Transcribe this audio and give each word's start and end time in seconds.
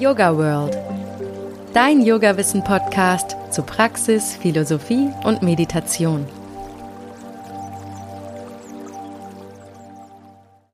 Yoga 0.00 0.34
World. 0.34 0.78
Dein 1.74 2.00
Yoga-Wissen-Podcast 2.00 3.36
zu 3.50 3.62
Praxis, 3.62 4.34
Philosophie 4.34 5.10
und 5.24 5.42
Meditation. 5.42 6.26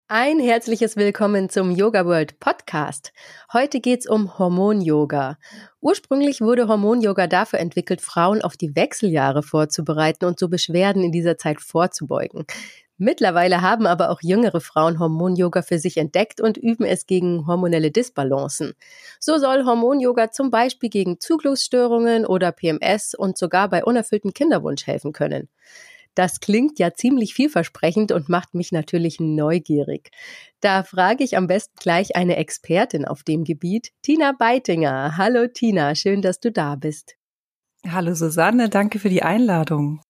Ein 0.07 0.39
herzliches 0.39 0.95
Willkommen 0.95 1.49
zum 1.49 1.73
Yoga 1.73 2.07
World 2.07 2.39
Podcast. 2.39 3.13
Heute 3.53 3.81
geht's 3.81 4.09
um 4.09 4.39
Hormon-Yoga. 4.39 5.39
Ursprünglich 5.81 6.41
wurde 6.41 6.69
Hormon-Yoga 6.69 7.27
dafür 7.27 7.59
entwickelt, 7.59 8.01
Frauen 8.03 8.43
auf 8.43 8.57
die 8.57 8.77
Wechseljahre 8.77 9.43
vorzubereiten 9.43 10.27
und 10.27 10.39
so 10.39 10.49
Beschwerden 10.49 11.03
in 11.03 11.11
dieser 11.11 11.37
Zeit 11.37 11.61
vorzubeugen. 11.61 12.47
Mittlerweile 12.99 13.61
haben 13.61 13.87
aber 13.87 14.11
auch 14.11 14.21
jüngere 14.23 14.61
Frauen 14.61 14.99
Hormon-Yoga 14.99 15.61
für 15.61 15.79
sich 15.79 15.99
entdeckt 15.99 16.41
und 16.41 16.57
üben 16.57 16.85
es 16.85 17.07
gegen 17.07 17.47
hormonelle 17.47 17.91
Disbalancen. 17.91 18.73
So 19.21 19.37
soll 19.37 19.67
Hormon-Yoga 19.67 20.31
zum 20.31 20.51
Beispiel 20.51 20.89
gegen 20.89 21.21
Zuglussstörungen 21.21 22.25
oder 22.25 22.53
PMS 22.53 23.15
und 23.15 23.37
sogar 23.37 23.69
bei 23.69 23.85
unerfülltem 23.85 24.33
Kinderwunsch 24.33 24.87
helfen 24.87 25.13
können. 25.13 25.49
Das 26.15 26.41
klingt 26.41 26.79
ja 26.79 26.95
ziemlich 26.95 27.35
vielversprechend 27.35 28.11
und 28.11 28.31
macht 28.31 28.55
mich 28.55 28.73
natürlich 28.73 29.21
neugierig. 29.21 30.11
Da 30.61 30.83
frage 30.83 31.23
ich 31.23 31.37
am 31.37 31.47
besten 31.47 31.75
gleich 31.79 32.17
eine 32.17 32.37
Expertin 32.37 33.05
auf 33.05 33.23
dem 33.23 33.45
Gebiet, 33.45 33.91
Tina 34.01 34.33
Beitinger. 34.33 35.19
Hallo 35.19 35.47
Tina, 35.47 35.95
schön, 35.95 36.23
dass 36.23 36.41
du 36.41 36.51
da 36.51 36.77
bist. 36.77 37.17
Hallo 37.87 38.15
Susanne, 38.15 38.71
danke 38.71 38.99
für 38.99 39.11
die 39.11 39.23
Einladung. 39.23 40.01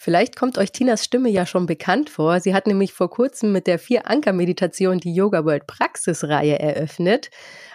Vielleicht 0.00 0.36
kommt 0.36 0.58
euch 0.58 0.70
Tinas 0.70 1.02
Stimme 1.02 1.28
ja 1.28 1.44
schon 1.44 1.66
bekannt 1.66 2.08
vor. 2.08 2.38
Sie 2.38 2.54
hat 2.54 2.68
nämlich 2.68 2.92
vor 2.92 3.10
kurzem 3.10 3.50
mit 3.50 3.66
der 3.66 3.80
Vier-Anker-Meditation 3.80 4.98
die 4.98 5.12
Yoga 5.12 5.44
World 5.44 5.66
Praxisreihe 5.66 6.56
eröffnet. 6.56 7.30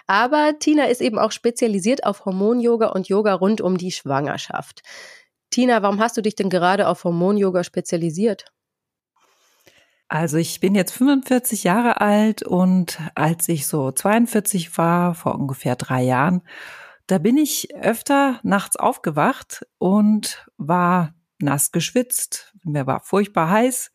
Aber 0.06 0.54
Tina 0.58 0.86
ist 0.86 1.02
eben 1.02 1.18
auch 1.18 1.32
spezialisiert 1.32 2.04
auf 2.06 2.24
Hormon-Yoga 2.24 2.86
und 2.88 3.08
Yoga 3.08 3.34
rund 3.34 3.60
um 3.60 3.76
die 3.76 3.92
Schwangerschaft. 3.92 4.80
Tina, 5.50 5.82
warum 5.82 6.00
hast 6.00 6.16
du 6.16 6.22
dich 6.22 6.34
denn 6.34 6.48
gerade 6.48 6.88
auf 6.88 7.04
Hormon-Yoga 7.04 7.62
spezialisiert? 7.62 8.46
Also 10.08 10.38
ich 10.38 10.60
bin 10.60 10.74
jetzt 10.74 10.92
45 10.92 11.62
Jahre 11.64 12.00
alt 12.00 12.42
und 12.42 13.00
als 13.14 13.48
ich 13.50 13.66
so 13.66 13.92
42 13.92 14.78
war, 14.78 15.14
vor 15.14 15.34
ungefähr 15.34 15.76
drei 15.76 16.02
Jahren, 16.02 16.40
da 17.06 17.18
bin 17.18 17.36
ich 17.36 17.74
öfter 17.76 18.40
nachts 18.42 18.76
aufgewacht 18.76 19.66
und 19.76 20.46
war 20.56 21.14
nass 21.44 21.72
geschwitzt, 21.72 22.52
mir 22.64 22.86
war 22.86 23.00
furchtbar 23.00 23.50
heiß. 23.50 23.92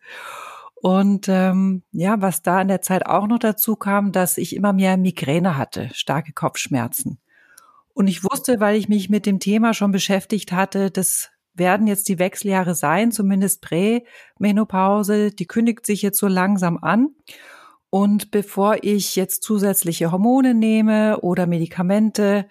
Und 0.82 1.28
ähm, 1.28 1.84
ja, 1.92 2.22
was 2.22 2.42
da 2.42 2.62
in 2.62 2.70
der 2.70 2.82
Zeit 2.82 3.06
auch 3.06 3.28
noch 3.28 3.40
dazu 3.40 3.76
kam, 3.76 4.12
dass 4.14 4.38
ich 4.38 4.56
immer 4.56 4.72
mehr 4.72 4.96
Migräne 4.96 5.58
hatte, 5.58 5.90
starke 5.94 6.32
Kopfschmerzen. 6.32 7.20
Und 7.94 8.08
ich 8.08 8.24
wusste, 8.24 8.62
weil 8.62 8.78
ich 8.78 8.88
mich 8.88 9.10
mit 9.10 9.26
dem 9.26 9.40
Thema 9.40 9.74
schon 9.74 9.92
beschäftigt 9.92 10.54
hatte, 10.54 10.90
das 10.90 11.32
werden 11.54 11.86
jetzt 11.86 12.08
die 12.08 12.18
Wechseljahre 12.18 12.76
sein, 12.76 13.12
zumindest 13.12 13.62
Prämenopause, 13.62 15.32
die 15.32 15.48
kündigt 15.48 15.86
sich 15.86 16.02
jetzt 16.02 16.18
so 16.18 16.28
langsam 16.28 16.78
an. 16.78 17.10
Und 17.90 18.32
bevor 18.32 18.78
ich 18.84 19.16
jetzt 19.16 19.44
zusätzliche 19.44 20.12
Hormone 20.12 20.54
nehme 20.54 21.20
oder 21.22 21.48
Medikamente, 21.48 22.48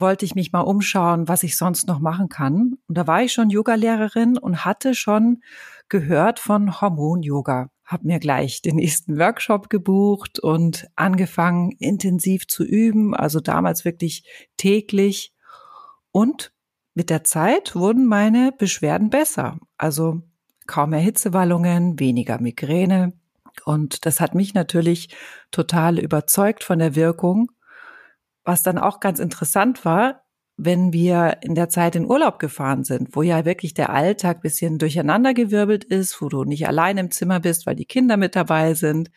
wollte 0.00 0.24
ich 0.24 0.34
mich 0.34 0.52
mal 0.52 0.60
umschauen, 0.60 1.28
was 1.28 1.42
ich 1.42 1.56
sonst 1.56 1.86
noch 1.86 2.00
machen 2.00 2.28
kann. 2.28 2.78
Und 2.88 2.98
da 2.98 3.06
war 3.06 3.22
ich 3.22 3.32
schon 3.32 3.50
Yogalehrerin 3.50 4.38
und 4.38 4.64
hatte 4.64 4.94
schon 4.94 5.42
gehört 5.88 6.38
von 6.38 6.80
Hormon-Yoga. 6.80 7.70
Hab 7.84 8.04
mir 8.04 8.20
gleich 8.20 8.62
den 8.62 8.76
nächsten 8.76 9.18
Workshop 9.18 9.68
gebucht 9.68 10.38
und 10.38 10.88
angefangen 10.96 11.72
intensiv 11.78 12.46
zu 12.46 12.64
üben, 12.64 13.14
also 13.14 13.40
damals 13.40 13.84
wirklich 13.84 14.24
täglich. 14.56 15.34
Und 16.12 16.52
mit 16.94 17.10
der 17.10 17.24
Zeit 17.24 17.74
wurden 17.74 18.06
meine 18.06 18.52
Beschwerden 18.52 19.10
besser. 19.10 19.58
Also 19.76 20.22
kaum 20.66 20.90
mehr 20.90 21.00
Hitzewallungen, 21.00 21.98
weniger 21.98 22.40
Migräne. 22.40 23.12
Und 23.64 24.06
das 24.06 24.20
hat 24.20 24.34
mich 24.34 24.54
natürlich 24.54 25.14
total 25.50 25.98
überzeugt 25.98 26.64
von 26.64 26.78
der 26.78 26.94
Wirkung. 26.94 27.50
Was 28.44 28.62
dann 28.62 28.78
auch 28.78 29.00
ganz 29.00 29.18
interessant 29.18 29.84
war, 29.84 30.22
wenn 30.56 30.92
wir 30.92 31.38
in 31.40 31.54
der 31.54 31.70
Zeit 31.70 31.96
in 31.96 32.04
Urlaub 32.04 32.38
gefahren 32.38 32.84
sind, 32.84 33.16
wo 33.16 33.22
ja 33.22 33.44
wirklich 33.46 33.72
der 33.72 33.90
Alltag 33.90 34.42
bisschen 34.42 34.78
durcheinandergewirbelt 34.78 35.84
ist, 35.84 36.20
wo 36.20 36.28
du 36.28 36.44
nicht 36.44 36.68
allein 36.68 36.98
im 36.98 37.10
Zimmer 37.10 37.40
bist, 37.40 37.66
weil 37.66 37.76
die 37.76 37.86
Kinder 37.86 38.18
mit 38.18 38.36
dabei 38.36 38.74
sind, 38.74 39.10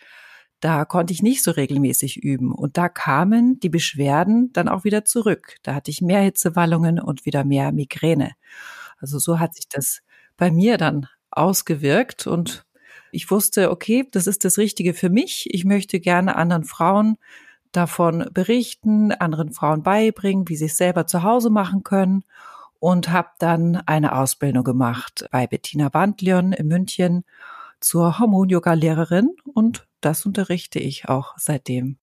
da 0.61 0.85
konnte 0.85 1.11
ich 1.11 1.21
nicht 1.21 1.43
so 1.43 1.51
regelmäßig 1.51 2.23
üben. 2.23 2.53
Und 2.53 2.77
da 2.77 2.87
kamen 2.87 3.59
die 3.59 3.67
Beschwerden 3.67 4.53
dann 4.53 4.69
auch 4.69 4.85
wieder 4.85 5.03
zurück. 5.03 5.57
Da 5.63 5.75
hatte 5.75 5.91
ich 5.91 6.01
mehr 6.01 6.21
Hitzewallungen 6.21 7.01
und 7.01 7.25
wieder 7.25 7.43
mehr 7.43 7.73
Migräne. 7.73 8.31
Also 8.97 9.19
so 9.19 9.39
hat 9.39 9.55
sich 9.55 9.67
das 9.67 10.01
bei 10.37 10.49
mir 10.49 10.77
dann 10.77 11.07
ausgewirkt 11.29 12.27
und 12.27 12.65
ich 13.11 13.29
wusste, 13.29 13.69
okay, 13.69 14.07
das 14.11 14.25
ist 14.25 14.45
das 14.45 14.57
Richtige 14.57 14.93
für 14.93 15.09
mich. 15.09 15.47
Ich 15.51 15.65
möchte 15.65 15.99
gerne 15.99 16.37
anderen 16.37 16.63
Frauen 16.63 17.17
davon 17.73 18.29
berichten, 18.33 19.11
anderen 19.11 19.51
Frauen 19.51 19.83
beibringen, 19.83 20.47
wie 20.47 20.55
sie 20.55 20.65
es 20.65 20.77
selber 20.77 21.07
zu 21.07 21.23
Hause 21.23 21.49
machen 21.49 21.83
können 21.83 22.23
und 22.79 23.09
habe 23.11 23.29
dann 23.39 23.77
eine 23.85 24.15
Ausbildung 24.15 24.63
gemacht 24.63 25.25
bei 25.31 25.47
Bettina 25.47 25.93
Wandlion 25.93 26.53
in 26.53 26.67
München 26.67 27.23
zur 27.79 28.19
Hormon-Yoga-Lehrerin 28.19 29.35
und 29.53 29.87
das 30.01 30.25
unterrichte 30.25 30.79
ich 30.79 31.09
auch 31.09 31.33
seitdem. 31.37 31.97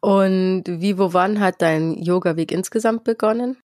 Und 0.00 0.64
wie, 0.66 0.98
wo, 0.98 1.12
wann 1.12 1.40
hat 1.40 1.60
dein 1.60 1.94
Yoga-Weg 1.94 2.52
insgesamt 2.52 3.04
begonnen? 3.04 3.56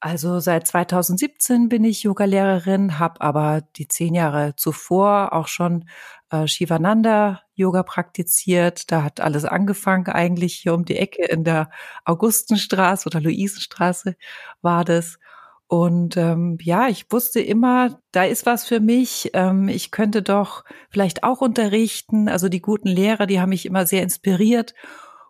Also 0.00 0.38
seit 0.38 0.66
2017 0.68 1.68
bin 1.68 1.82
ich 1.82 2.04
Yogalehrerin, 2.04 3.00
habe 3.00 3.20
aber 3.20 3.62
die 3.76 3.88
zehn 3.88 4.14
Jahre 4.14 4.54
zuvor 4.54 5.32
auch 5.32 5.48
schon 5.48 5.88
äh, 6.30 6.46
Shivananda 6.46 7.42
Yoga 7.54 7.82
praktiziert. 7.82 8.92
Da 8.92 9.02
hat 9.02 9.20
alles 9.20 9.44
angefangen 9.44 10.06
eigentlich 10.06 10.54
hier 10.54 10.74
um 10.74 10.84
die 10.84 10.96
Ecke 10.96 11.24
in 11.24 11.42
der 11.42 11.70
Augustenstraße 12.04 13.08
oder 13.08 13.20
Luisenstraße 13.20 14.14
war 14.62 14.84
das. 14.84 15.18
Und 15.66 16.16
ähm, 16.16 16.58
ja, 16.62 16.88
ich 16.88 17.10
wusste 17.10 17.40
immer, 17.40 18.00
da 18.12 18.22
ist 18.24 18.46
was 18.46 18.64
für 18.64 18.80
mich. 18.80 19.30
Ähm, 19.34 19.68
ich 19.68 19.90
könnte 19.90 20.22
doch 20.22 20.64
vielleicht 20.90 21.24
auch 21.24 21.40
unterrichten. 21.40 22.28
Also 22.28 22.48
die 22.48 22.62
guten 22.62 22.88
Lehrer, 22.88 23.26
die 23.26 23.40
haben 23.40 23.50
mich 23.50 23.66
immer 23.66 23.84
sehr 23.84 24.02
inspiriert 24.04 24.74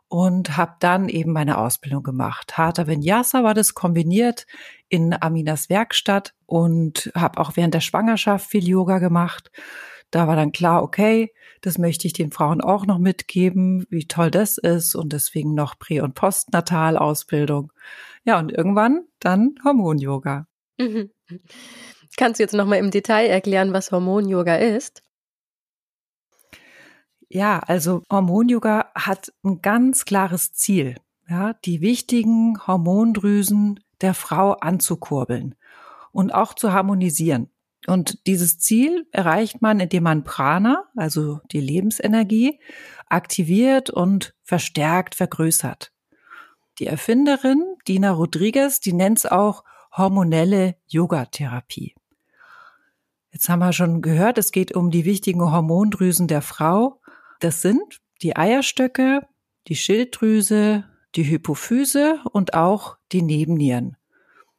und 0.08 0.56
habe 0.56 0.76
dann 0.80 1.08
eben 1.08 1.32
meine 1.32 1.58
Ausbildung 1.58 2.02
gemacht. 2.02 2.56
Hatha 2.56 2.86
Vinyasa 2.86 3.44
war 3.44 3.54
das 3.54 3.74
kombiniert 3.74 4.46
in 4.88 5.14
Aminas 5.20 5.68
Werkstatt 5.68 6.34
und 6.46 7.10
habe 7.14 7.40
auch 7.40 7.56
während 7.56 7.74
der 7.74 7.80
Schwangerschaft 7.80 8.48
viel 8.48 8.66
Yoga 8.66 8.98
gemacht. 8.98 9.50
Da 10.10 10.26
war 10.26 10.36
dann 10.36 10.52
klar, 10.52 10.82
okay, 10.82 11.32
das 11.60 11.76
möchte 11.76 12.06
ich 12.06 12.14
den 12.14 12.30
Frauen 12.30 12.62
auch 12.62 12.86
noch 12.86 12.98
mitgeben, 12.98 13.86
wie 13.90 14.06
toll 14.06 14.30
das 14.30 14.56
ist 14.56 14.94
und 14.94 15.12
deswegen 15.12 15.54
noch 15.54 15.78
Prä- 15.78 16.00
und 16.00 16.14
Postnatalausbildung. 16.14 17.72
Ja, 18.24 18.38
und 18.38 18.50
irgendwann 18.50 19.04
dann 19.20 19.56
Hormon-Yoga. 19.64 20.46
Mhm. 20.78 21.10
Kannst 22.16 22.38
du 22.38 22.42
jetzt 22.42 22.54
nochmal 22.54 22.78
im 22.78 22.90
Detail 22.90 23.26
erklären, 23.26 23.72
was 23.72 23.92
Hormon-Yoga 23.92 24.56
ist? 24.56 25.02
Ja, 27.28 27.58
also 27.58 28.02
Hormon-Yoga 28.10 28.90
hat 28.94 29.32
ein 29.44 29.60
ganz 29.60 30.04
klares 30.04 30.52
Ziel, 30.52 30.96
ja, 31.28 31.52
die 31.64 31.80
wichtigen 31.80 32.58
Hormondrüsen 32.66 33.80
der 34.00 34.14
Frau 34.14 34.52
anzukurbeln 34.52 35.54
und 36.12 36.32
auch 36.32 36.54
zu 36.54 36.72
harmonisieren. 36.72 37.50
Und 37.86 38.26
dieses 38.26 38.58
Ziel 38.58 39.06
erreicht 39.12 39.62
man, 39.62 39.80
indem 39.80 40.04
man 40.04 40.24
Prana, 40.24 40.84
also 40.96 41.40
die 41.52 41.60
Lebensenergie, 41.60 42.60
aktiviert 43.06 43.90
und 43.90 44.34
verstärkt 44.42 45.14
vergrößert. 45.14 45.92
Die 46.78 46.86
Erfinderin 46.86 47.62
Dina 47.86 48.10
Rodriguez, 48.10 48.80
die 48.80 48.92
nennt 48.92 49.18
es 49.18 49.26
auch 49.26 49.64
hormonelle 49.96 50.76
Yogatherapie. 50.86 51.94
Jetzt 53.30 53.48
haben 53.48 53.60
wir 53.60 53.72
schon 53.72 54.00
gehört, 54.00 54.38
es 54.38 54.52
geht 54.52 54.74
um 54.74 54.90
die 54.90 55.04
wichtigen 55.04 55.40
Hormondrüsen 55.40 56.28
der 56.28 56.42
Frau 56.42 57.00
das 57.40 57.62
sind 57.62 58.00
die 58.22 58.36
Eierstöcke, 58.36 59.26
die 59.68 59.76
Schilddrüse, 59.76 60.84
die 61.14 61.24
Hypophyse 61.24 62.20
und 62.32 62.54
auch 62.54 62.96
die 63.12 63.22
Nebennieren. 63.22 63.96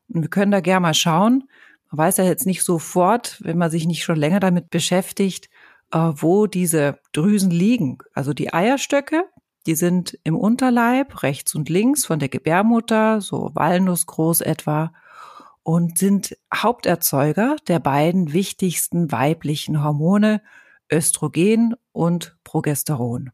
Und 0.07 0.21
wir 0.23 0.29
können 0.29 0.51
da 0.51 0.59
gerne 0.59 0.81
mal 0.81 0.93
schauen. 0.93 1.49
Man 1.91 1.97
weiß 1.97 2.17
ja 2.17 2.23
jetzt 2.23 2.45
nicht 2.45 2.63
sofort, 2.63 3.37
wenn 3.43 3.57
man 3.57 3.71
sich 3.71 3.85
nicht 3.85 4.03
schon 4.03 4.17
länger 4.17 4.39
damit 4.39 4.69
beschäftigt, 4.69 5.49
äh, 5.91 5.97
wo 5.97 6.47
diese 6.47 6.99
Drüsen 7.11 7.51
liegen. 7.51 7.99
Also 8.13 8.33
die 8.33 8.53
Eierstöcke, 8.53 9.25
die 9.65 9.75
sind 9.75 10.17
im 10.23 10.35
Unterleib, 10.35 11.23
rechts 11.23 11.53
und 11.55 11.69
links 11.69 12.05
von 12.05 12.19
der 12.19 12.29
Gebärmutter, 12.29 13.21
so 13.21 13.51
walnussgroß 13.53 14.41
etwa, 14.41 14.91
und 15.63 15.97
sind 15.97 16.37
Haupterzeuger 16.53 17.57
der 17.67 17.79
beiden 17.79 18.33
wichtigsten 18.33 19.11
weiblichen 19.11 19.83
Hormone 19.83 20.41
Östrogen 20.91 21.75
und 21.91 22.37
Progesteron. 22.43 23.31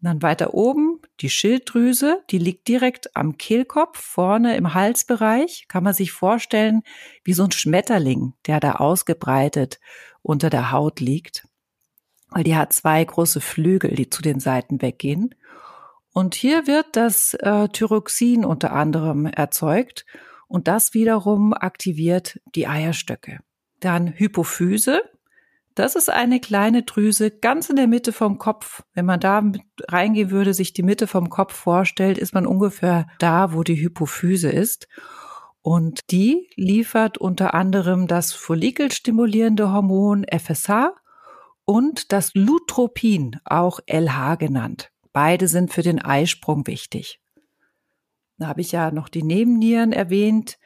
Dann 0.00 0.22
weiter 0.22 0.54
oben 0.54 1.00
die 1.20 1.30
Schilddrüse, 1.30 2.22
die 2.30 2.38
liegt 2.38 2.68
direkt 2.68 3.16
am 3.16 3.38
Kehlkopf, 3.38 3.98
vorne 3.98 4.56
im 4.56 4.74
Halsbereich. 4.74 5.66
Kann 5.68 5.82
man 5.82 5.94
sich 5.94 6.12
vorstellen, 6.12 6.82
wie 7.24 7.32
so 7.32 7.44
ein 7.44 7.50
Schmetterling, 7.50 8.34
der 8.46 8.60
da 8.60 8.72
ausgebreitet 8.72 9.80
unter 10.22 10.50
der 10.50 10.70
Haut 10.70 11.00
liegt. 11.00 11.48
Weil 12.28 12.44
die 12.44 12.56
hat 12.56 12.72
zwei 12.72 13.02
große 13.02 13.40
Flügel, 13.40 13.94
die 13.94 14.10
zu 14.10 14.22
den 14.22 14.38
Seiten 14.38 14.82
weggehen. 14.82 15.34
Und 16.12 16.34
hier 16.34 16.66
wird 16.66 16.86
das 16.92 17.34
äh, 17.34 17.68
Thyroxin 17.68 18.44
unter 18.44 18.72
anderem 18.72 19.26
erzeugt 19.26 20.06
und 20.48 20.68
das 20.68 20.94
wiederum 20.94 21.52
aktiviert 21.52 22.40
die 22.54 22.66
Eierstöcke. 22.66 23.40
Dann 23.80 24.12
Hypophyse, 24.12 25.02
das 25.76 25.94
ist 25.94 26.10
eine 26.10 26.40
kleine 26.40 26.82
Drüse 26.82 27.30
ganz 27.30 27.68
in 27.68 27.76
der 27.76 27.86
Mitte 27.86 28.12
vom 28.12 28.38
Kopf. 28.38 28.82
Wenn 28.94 29.04
man 29.04 29.20
da 29.20 29.42
reingehen 29.88 30.30
würde, 30.30 30.54
sich 30.54 30.72
die 30.72 30.82
Mitte 30.82 31.06
vom 31.06 31.28
Kopf 31.28 31.54
vorstellt, 31.54 32.16
ist 32.16 32.34
man 32.34 32.46
ungefähr 32.46 33.06
da, 33.18 33.52
wo 33.52 33.62
die 33.62 33.76
Hypophyse 33.76 34.50
ist. 34.50 34.88
Und 35.60 36.00
die 36.10 36.48
liefert 36.56 37.18
unter 37.18 37.52
anderem 37.52 38.06
das 38.06 38.32
follikelstimulierende 38.32 39.70
Hormon 39.70 40.24
FSH 40.24 40.94
und 41.66 42.10
das 42.10 42.32
Lutropin, 42.34 43.36
auch 43.44 43.80
LH 43.86 44.36
genannt. 44.36 44.90
Beide 45.12 45.46
sind 45.46 45.74
für 45.74 45.82
den 45.82 46.00
Eisprung 46.00 46.66
wichtig. 46.66 47.20
Da 48.38 48.46
habe 48.48 48.62
ich 48.62 48.72
ja 48.72 48.90
noch 48.90 49.10
die 49.10 49.22
Nebennieren 49.22 49.92
erwähnt. 49.92 50.58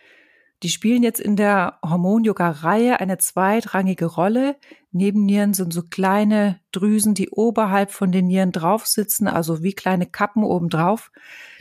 Die 0.63 0.69
spielen 0.69 1.03
jetzt 1.03 1.21
in 1.21 1.37
der 1.37 1.79
Hormon-Yoga-Reihe 1.83 3.01
eine 3.01 3.17
zweitrangige 3.17 4.05
Rolle. 4.05 4.57
Nebennieren 4.93 5.55
sind 5.55 5.73
so 5.73 5.83
kleine 5.83 6.61
Drüsen, 6.71 7.15
die 7.15 7.31
oberhalb 7.31 7.91
von 7.91 8.13
den 8.13 8.27
Nieren 8.27 8.53
drauf 8.53 8.87
sitzen, 8.87 9.27
also 9.27 9.63
wie 9.63 9.73
kleine 9.73 10.05
Kappen 10.07 10.45
obendrauf. 10.45 11.13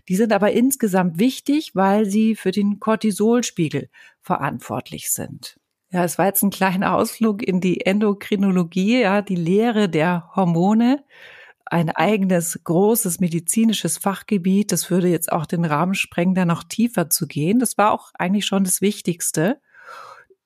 Die 0.09 0.15
sind 0.15 0.33
aber 0.33 0.51
insgesamt 0.51 1.17
wichtig, 1.17 1.75
weil 1.75 2.05
sie 2.05 2.35
für 2.35 2.51
den 2.51 2.79
Cortisolspiegel 2.79 3.89
verantwortlich 4.21 5.11
sind. 5.11 5.59
Ja, 5.91 6.03
es 6.03 6.17
war 6.17 6.25
jetzt 6.25 6.43
ein 6.43 6.49
kleiner 6.49 6.93
Ausflug 6.93 7.41
in 7.41 7.61
die 7.61 7.85
Endokrinologie, 7.85 9.01
ja, 9.01 9.21
die 9.21 9.35
Lehre 9.35 9.87
der 9.87 10.29
Hormone 10.35 11.03
ein 11.71 11.89
eigenes 11.89 12.59
großes 12.63 13.19
medizinisches 13.19 13.97
Fachgebiet. 13.97 14.71
Das 14.71 14.89
würde 14.89 15.07
jetzt 15.07 15.31
auch 15.31 15.45
den 15.45 15.65
Rahmen 15.65 15.93
sprengen, 15.93 16.35
da 16.35 16.45
noch 16.45 16.63
tiefer 16.63 17.09
zu 17.09 17.27
gehen. 17.27 17.59
Das 17.59 17.77
war 17.77 17.91
auch 17.91 18.11
eigentlich 18.15 18.45
schon 18.45 18.63
das 18.63 18.81
Wichtigste. 18.81 19.59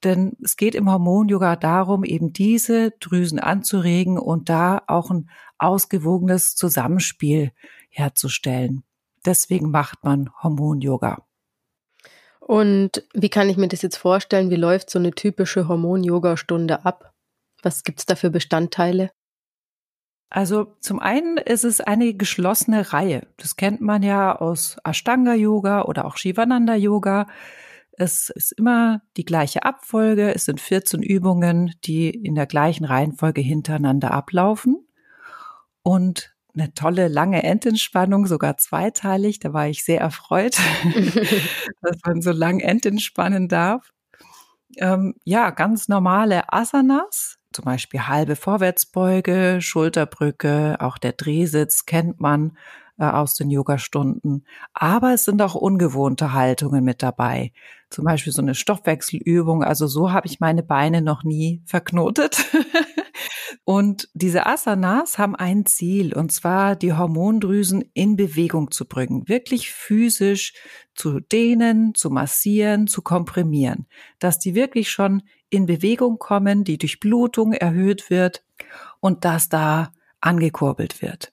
Denn 0.03 0.33
es 0.43 0.57
geht 0.57 0.75
im 0.75 0.91
Hormon-Yoga 0.91 1.55
darum, 1.55 2.03
eben 2.03 2.33
diese 2.33 2.91
Drüsen 2.99 3.39
anzuregen 3.39 4.17
und 4.19 4.49
da 4.49 4.81
auch 4.87 5.11
ein 5.11 5.29
ausgewogenes 5.57 6.55
Zusammenspiel 6.55 7.51
herzustellen. 7.89 8.83
Deswegen 9.25 9.71
macht 9.71 10.03
man 10.03 10.29
Hormon-Yoga. 10.41 11.25
Und 12.41 13.03
wie 13.13 13.29
kann 13.29 13.49
ich 13.49 13.55
mir 13.55 13.69
das 13.69 13.81
jetzt 13.81 13.95
vorstellen? 13.95 14.49
Wie 14.49 14.57
läuft 14.57 14.89
so 14.89 14.99
eine 14.99 15.11
typische 15.11 15.69
Hormon-Yoga-Stunde 15.69 16.83
ab? 16.85 17.13
Was 17.61 17.85
gibt's 17.85 18.05
da 18.05 18.15
für 18.15 18.29
Bestandteile? 18.29 19.11
Also 20.33 20.75
zum 20.79 20.99
einen 20.99 21.37
ist 21.37 21.63
es 21.63 21.79
eine 21.79 22.15
geschlossene 22.15 22.91
Reihe. 22.91 23.27
Das 23.37 23.55
kennt 23.55 23.81
man 23.81 24.01
ja 24.01 24.35
aus 24.35 24.77
Ashtanga 24.83 25.35
Yoga 25.35 25.83
oder 25.83 26.05
auch 26.05 26.17
Shivananda 26.17 26.73
Yoga. 26.73 27.27
Es 27.91 28.31
ist 28.31 28.51
immer 28.53 29.03
die 29.15 29.25
gleiche 29.25 29.63
Abfolge. 29.63 30.33
Es 30.33 30.45
sind 30.45 30.59
14 30.59 31.03
Übungen, 31.03 31.75
die 31.83 32.09
in 32.09 32.33
der 32.33 32.47
gleichen 32.47 32.83
Reihenfolge 32.83 33.41
hintereinander 33.41 34.09
ablaufen. 34.09 34.87
Und 35.83 36.33
eine 36.55 36.73
tolle 36.73 37.09
lange 37.09 37.43
Endentspannung, 37.43 38.25
sogar 38.25 38.57
zweiteilig. 38.57 39.37
Da 39.37 39.53
war 39.53 39.67
ich 39.67 39.83
sehr 39.83 40.01
erfreut, 40.01 40.57
dass 41.83 41.97
man 42.03 42.23
so 42.23 42.31
lang 42.31 42.59
ententspannen 42.59 43.49
darf. 43.49 43.91
Ähm, 44.77 45.13
ja, 45.25 45.51
ganz 45.51 45.89
normale 45.89 46.51
Asanas, 46.51 47.37
zum 47.53 47.65
Beispiel 47.65 48.07
halbe 48.07 48.35
Vorwärtsbeuge, 48.35 49.59
Schulterbrücke, 49.61 50.77
auch 50.79 50.97
der 50.97 51.13
Drehsitz 51.13 51.85
kennt 51.85 52.19
man 52.19 52.57
äh, 52.99 53.05
aus 53.05 53.35
den 53.35 53.49
Yogastunden. 53.49 54.45
Aber 54.73 55.13
es 55.13 55.25
sind 55.25 55.41
auch 55.41 55.55
ungewohnte 55.55 56.33
Haltungen 56.33 56.83
mit 56.83 57.01
dabei. 57.01 57.51
Zum 57.89 58.05
Beispiel 58.05 58.33
so 58.33 58.41
eine 58.41 58.55
Stoffwechselübung. 58.55 59.63
Also 59.63 59.87
so 59.87 60.11
habe 60.11 60.27
ich 60.27 60.39
meine 60.39 60.63
Beine 60.63 61.01
noch 61.01 61.23
nie 61.23 61.61
verknotet. 61.65 62.45
und 63.63 64.09
diese 64.13 64.45
Asanas 64.45 65.17
haben 65.17 65.35
ein 65.35 65.65
Ziel, 65.65 66.13
und 66.13 66.31
zwar 66.31 66.75
die 66.75 66.93
Hormondrüsen 66.93 67.83
in 67.93 68.15
Bewegung 68.15 68.71
zu 68.71 68.87
bringen, 68.87 69.27
wirklich 69.27 69.71
physisch 69.71 70.53
zu 70.93 71.19
dehnen, 71.19 71.95
zu 71.95 72.09
massieren, 72.09 72.87
zu 72.87 73.01
komprimieren, 73.01 73.87
dass 74.19 74.37
die 74.37 74.53
wirklich 74.53 74.91
schon 74.91 75.23
in 75.53 75.65
Bewegung 75.65 76.17
kommen, 76.17 76.63
die 76.63 76.77
Durchblutung 76.77 77.53
erhöht 77.53 78.09
wird 78.09 78.43
und 78.99 79.23
dass 79.23 79.49
da 79.49 79.91
angekurbelt 80.19 81.01
wird. 81.01 81.31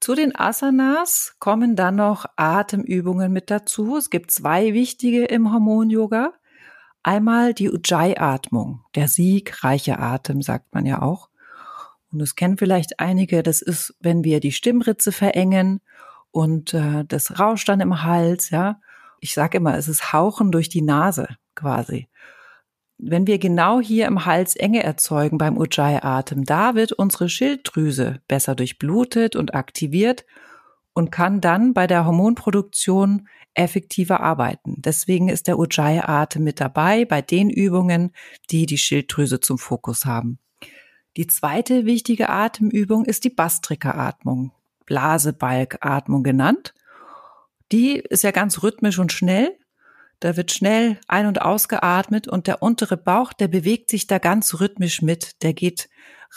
Zu 0.00 0.14
den 0.14 0.36
Asanas 0.36 1.36
kommen 1.38 1.76
dann 1.76 1.96
noch 1.96 2.26
Atemübungen 2.36 3.32
mit 3.32 3.50
dazu. 3.50 3.96
Es 3.96 4.10
gibt 4.10 4.30
zwei 4.30 4.74
wichtige 4.74 5.24
im 5.24 5.52
Hormon-Yoga. 5.52 6.32
Einmal 7.02 7.54
die 7.54 7.70
Ujjayi-Atmung, 7.70 8.82
der 8.94 9.08
siegreiche 9.08 9.98
Atem, 9.98 10.42
sagt 10.42 10.74
man 10.74 10.84
ja 10.84 11.00
auch. 11.00 11.28
Und 12.12 12.18
das 12.18 12.34
kennen 12.34 12.58
vielleicht 12.58 13.00
einige, 13.00 13.42
das 13.42 13.62
ist, 13.62 13.94
wenn 14.00 14.24
wir 14.24 14.40
die 14.40 14.52
Stimmritze 14.52 15.12
verengen 15.12 15.80
und 16.30 16.74
äh, 16.74 17.04
das 17.06 17.38
rauscht 17.38 17.68
dann 17.68 17.80
im 17.80 18.02
Hals, 18.02 18.50
ja. 18.50 18.80
Ich 19.20 19.34
sage 19.34 19.58
immer, 19.58 19.76
es 19.76 19.88
ist 19.88 20.12
Hauchen 20.12 20.52
durch 20.52 20.68
die 20.68 20.82
Nase 20.82 21.28
quasi 21.54 22.08
wenn 22.98 23.26
wir 23.26 23.38
genau 23.38 23.80
hier 23.80 24.06
im 24.06 24.24
Hals 24.24 24.56
Enge 24.56 24.82
erzeugen 24.82 25.38
beim 25.38 25.58
Ujjayi-Atem, 25.58 26.44
da 26.44 26.74
wird 26.74 26.92
unsere 26.92 27.28
Schilddrüse 27.28 28.20
besser 28.26 28.54
durchblutet 28.54 29.36
und 29.36 29.54
aktiviert 29.54 30.24
und 30.94 31.10
kann 31.10 31.42
dann 31.42 31.74
bei 31.74 31.86
der 31.86 32.06
Hormonproduktion 32.06 33.28
effektiver 33.54 34.20
arbeiten. 34.20 34.76
Deswegen 34.78 35.28
ist 35.28 35.46
der 35.46 35.58
Ujjayi-Atem 35.58 36.42
mit 36.42 36.60
dabei 36.60 37.04
bei 37.04 37.20
den 37.20 37.50
Übungen, 37.50 38.12
die 38.50 38.64
die 38.64 38.78
Schilddrüse 38.78 39.40
zum 39.40 39.58
Fokus 39.58 40.06
haben. 40.06 40.38
Die 41.16 41.26
zweite 41.26 41.84
wichtige 41.86 42.28
Atemübung 42.30 43.04
ist 43.04 43.24
die 43.24 43.30
Bastrika-Atmung, 43.30 44.52
Blasebalg-Atmung 44.86 46.22
genannt. 46.22 46.74
Die 47.72 47.96
ist 47.96 48.22
ja 48.22 48.30
ganz 48.30 48.62
rhythmisch 48.62 48.98
und 48.98 49.12
schnell 49.12 49.58
da 50.20 50.36
wird 50.36 50.50
schnell 50.50 50.98
ein- 51.08 51.26
und 51.26 51.42
ausgeatmet 51.42 52.26
und 52.28 52.46
der 52.46 52.62
untere 52.62 52.96
Bauch, 52.96 53.32
der 53.32 53.48
bewegt 53.48 53.90
sich 53.90 54.06
da 54.06 54.18
ganz 54.18 54.60
rhythmisch 54.60 55.02
mit. 55.02 55.42
Der 55.42 55.52
geht 55.52 55.88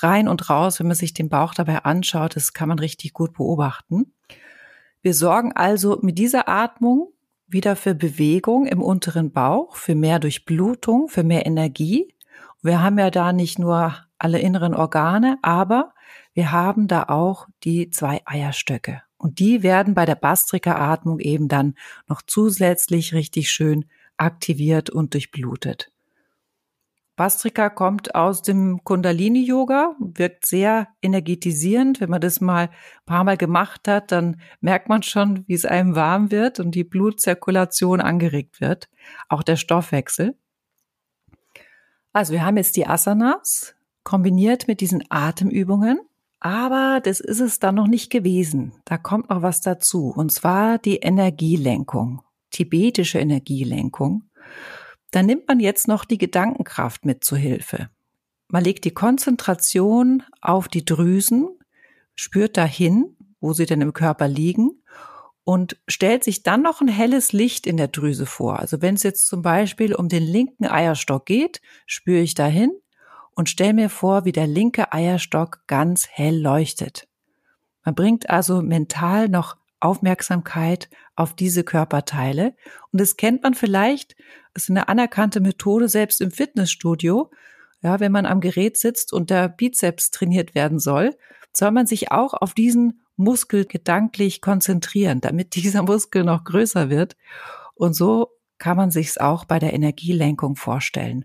rein 0.01 0.27
und 0.27 0.49
raus. 0.49 0.79
Wenn 0.79 0.87
man 0.87 0.95
sich 0.95 1.13
den 1.13 1.29
Bauch 1.29 1.53
dabei 1.53 1.83
anschaut, 1.83 2.35
das 2.35 2.53
kann 2.53 2.69
man 2.69 2.79
richtig 2.79 3.13
gut 3.13 3.33
beobachten. 3.33 4.13
Wir 5.01 5.13
sorgen 5.13 5.53
also 5.55 5.99
mit 6.01 6.17
dieser 6.17 6.49
Atmung 6.49 7.13
wieder 7.47 7.75
für 7.75 7.95
Bewegung 7.95 8.65
im 8.65 8.81
unteren 8.81 9.31
Bauch, 9.31 9.75
für 9.75 9.95
mehr 9.95 10.19
Durchblutung, 10.19 11.07
für 11.07 11.23
mehr 11.23 11.45
Energie. 11.45 12.13
Wir 12.61 12.81
haben 12.81 12.99
ja 12.99 13.09
da 13.09 13.33
nicht 13.33 13.59
nur 13.59 13.95
alle 14.17 14.39
inneren 14.39 14.75
Organe, 14.75 15.37
aber 15.41 15.93
wir 16.33 16.51
haben 16.51 16.87
da 16.87 17.03
auch 17.03 17.47
die 17.63 17.89
zwei 17.89 18.21
Eierstöcke. 18.25 19.01
Und 19.19 19.39
die 19.39 19.61
werden 19.61 19.93
bei 19.93 20.05
der 20.05 20.15
Bastrika-Atmung 20.15 21.19
eben 21.19 21.47
dann 21.47 21.75
noch 22.07 22.23
zusätzlich 22.25 23.13
richtig 23.13 23.51
schön 23.51 23.85
aktiviert 24.17 24.89
und 24.89 25.13
durchblutet. 25.13 25.91
Bastrika 27.17 27.69
kommt 27.69 28.15
aus 28.15 28.41
dem 28.43 28.81
Kundalini-Yoga, 28.85 29.93
wirkt 29.99 30.45
sehr 30.45 30.87
energetisierend. 31.01 31.99
Wenn 31.99 32.09
man 32.09 32.21
das 32.21 32.39
mal 32.39 32.67
ein 32.69 33.05
paar 33.05 33.25
Mal 33.25 33.35
gemacht 33.35 33.89
hat, 33.89 34.13
dann 34.13 34.39
merkt 34.61 34.87
man 34.87 35.03
schon, 35.03 35.43
wie 35.45 35.53
es 35.53 35.65
einem 35.65 35.95
warm 35.95 36.31
wird 36.31 36.61
und 36.61 36.75
die 36.75 36.85
Blutzirkulation 36.85 37.99
angeregt 37.99 38.61
wird. 38.61 38.87
Auch 39.27 39.43
der 39.43 39.57
Stoffwechsel. 39.57 40.37
Also 42.13 42.31
wir 42.31 42.45
haben 42.45 42.55
jetzt 42.55 42.77
die 42.77 42.87
Asanas 42.87 43.75
kombiniert 44.03 44.69
mit 44.69 44.79
diesen 44.79 45.03
Atemübungen. 45.09 45.99
Aber 46.39 47.01
das 47.03 47.19
ist 47.19 47.41
es 47.41 47.59
dann 47.59 47.75
noch 47.75 47.87
nicht 47.87 48.09
gewesen. 48.09 48.73
Da 48.85 48.97
kommt 48.97 49.29
noch 49.29 49.41
was 49.41 49.61
dazu. 49.61 50.13
Und 50.15 50.31
zwar 50.31 50.77
die 50.77 50.97
Energielenkung, 50.97 52.21
tibetische 52.51 53.19
Energielenkung. 53.19 54.23
Da 55.11 55.21
nimmt 55.21 55.47
man 55.47 55.59
jetzt 55.59 55.87
noch 55.87 56.05
die 56.05 56.17
Gedankenkraft 56.17 57.05
mit 57.05 57.23
zu 57.23 57.35
Hilfe. 57.35 57.89
Man 58.47 58.63
legt 58.63 58.85
die 58.85 58.93
Konzentration 58.93 60.23
auf 60.41 60.67
die 60.67 60.85
Drüsen, 60.85 61.49
spürt 62.15 62.57
dahin, 62.57 63.15
wo 63.41 63.53
sie 63.53 63.65
denn 63.65 63.81
im 63.81 63.93
Körper 63.93 64.27
liegen 64.27 64.81
und 65.43 65.77
stellt 65.87 66.23
sich 66.23 66.43
dann 66.43 66.61
noch 66.61 66.81
ein 66.81 66.87
helles 66.87 67.31
Licht 67.33 67.67
in 67.67 67.77
der 67.77 67.87
Drüse 67.87 68.25
vor. 68.25 68.59
Also 68.59 68.81
wenn 68.81 68.95
es 68.95 69.03
jetzt 69.03 69.27
zum 69.27 69.41
Beispiel 69.41 69.93
um 69.93 70.09
den 70.09 70.23
linken 70.23 70.65
Eierstock 70.65 71.25
geht, 71.25 71.61
spüre 71.85 72.21
ich 72.21 72.33
dahin 72.33 72.71
und 73.39 73.49
stell 73.49 73.71
mir 73.71 73.89
vor, 73.89 74.25
wie 74.25 74.33
der 74.33 74.47
linke 74.47 74.91
Eierstock 74.91 75.61
ganz 75.65 76.09
hell 76.09 76.37
leuchtet. 76.37 77.07
Man 77.85 77.95
bringt 77.95 78.29
also 78.29 78.61
mental 78.61 79.29
noch 79.29 79.55
Aufmerksamkeit 79.79 80.89
auf 81.15 81.37
diese 81.37 81.63
Körperteile. 81.63 82.53
Und 82.91 82.99
das 82.99 83.15
kennt 83.15 83.43
man 83.43 83.53
vielleicht, 83.53 84.17
das 84.53 84.63
ist 84.63 84.71
eine 84.71 84.89
anerkannte 84.89 85.39
Methode, 85.39 85.87
selbst 85.87 86.19
im 86.19 86.31
Fitnessstudio. 86.31 87.31
Ja, 87.81 88.01
wenn 88.01 88.11
man 88.11 88.25
am 88.25 88.41
Gerät 88.41 88.75
sitzt 88.75 89.13
und 89.13 89.29
der 89.29 89.47
Bizeps 89.47 90.11
trainiert 90.11 90.53
werden 90.53 90.77
soll, 90.77 91.15
soll 91.53 91.71
man 91.71 91.87
sich 91.87 92.11
auch 92.11 92.33
auf 92.33 92.53
diesen 92.53 93.03
Muskel 93.15 93.63
gedanklich 93.63 94.41
konzentrieren, 94.41 95.21
damit 95.21 95.55
dieser 95.55 95.83
Muskel 95.83 96.25
noch 96.25 96.43
größer 96.43 96.89
wird. 96.89 97.15
Und 97.73 97.93
so 97.93 98.31
kann 98.57 98.75
man 98.75 98.91
sich's 98.91 99.17
auch 99.17 99.45
bei 99.45 99.59
der 99.59 99.71
Energielenkung 99.71 100.57
vorstellen. 100.57 101.23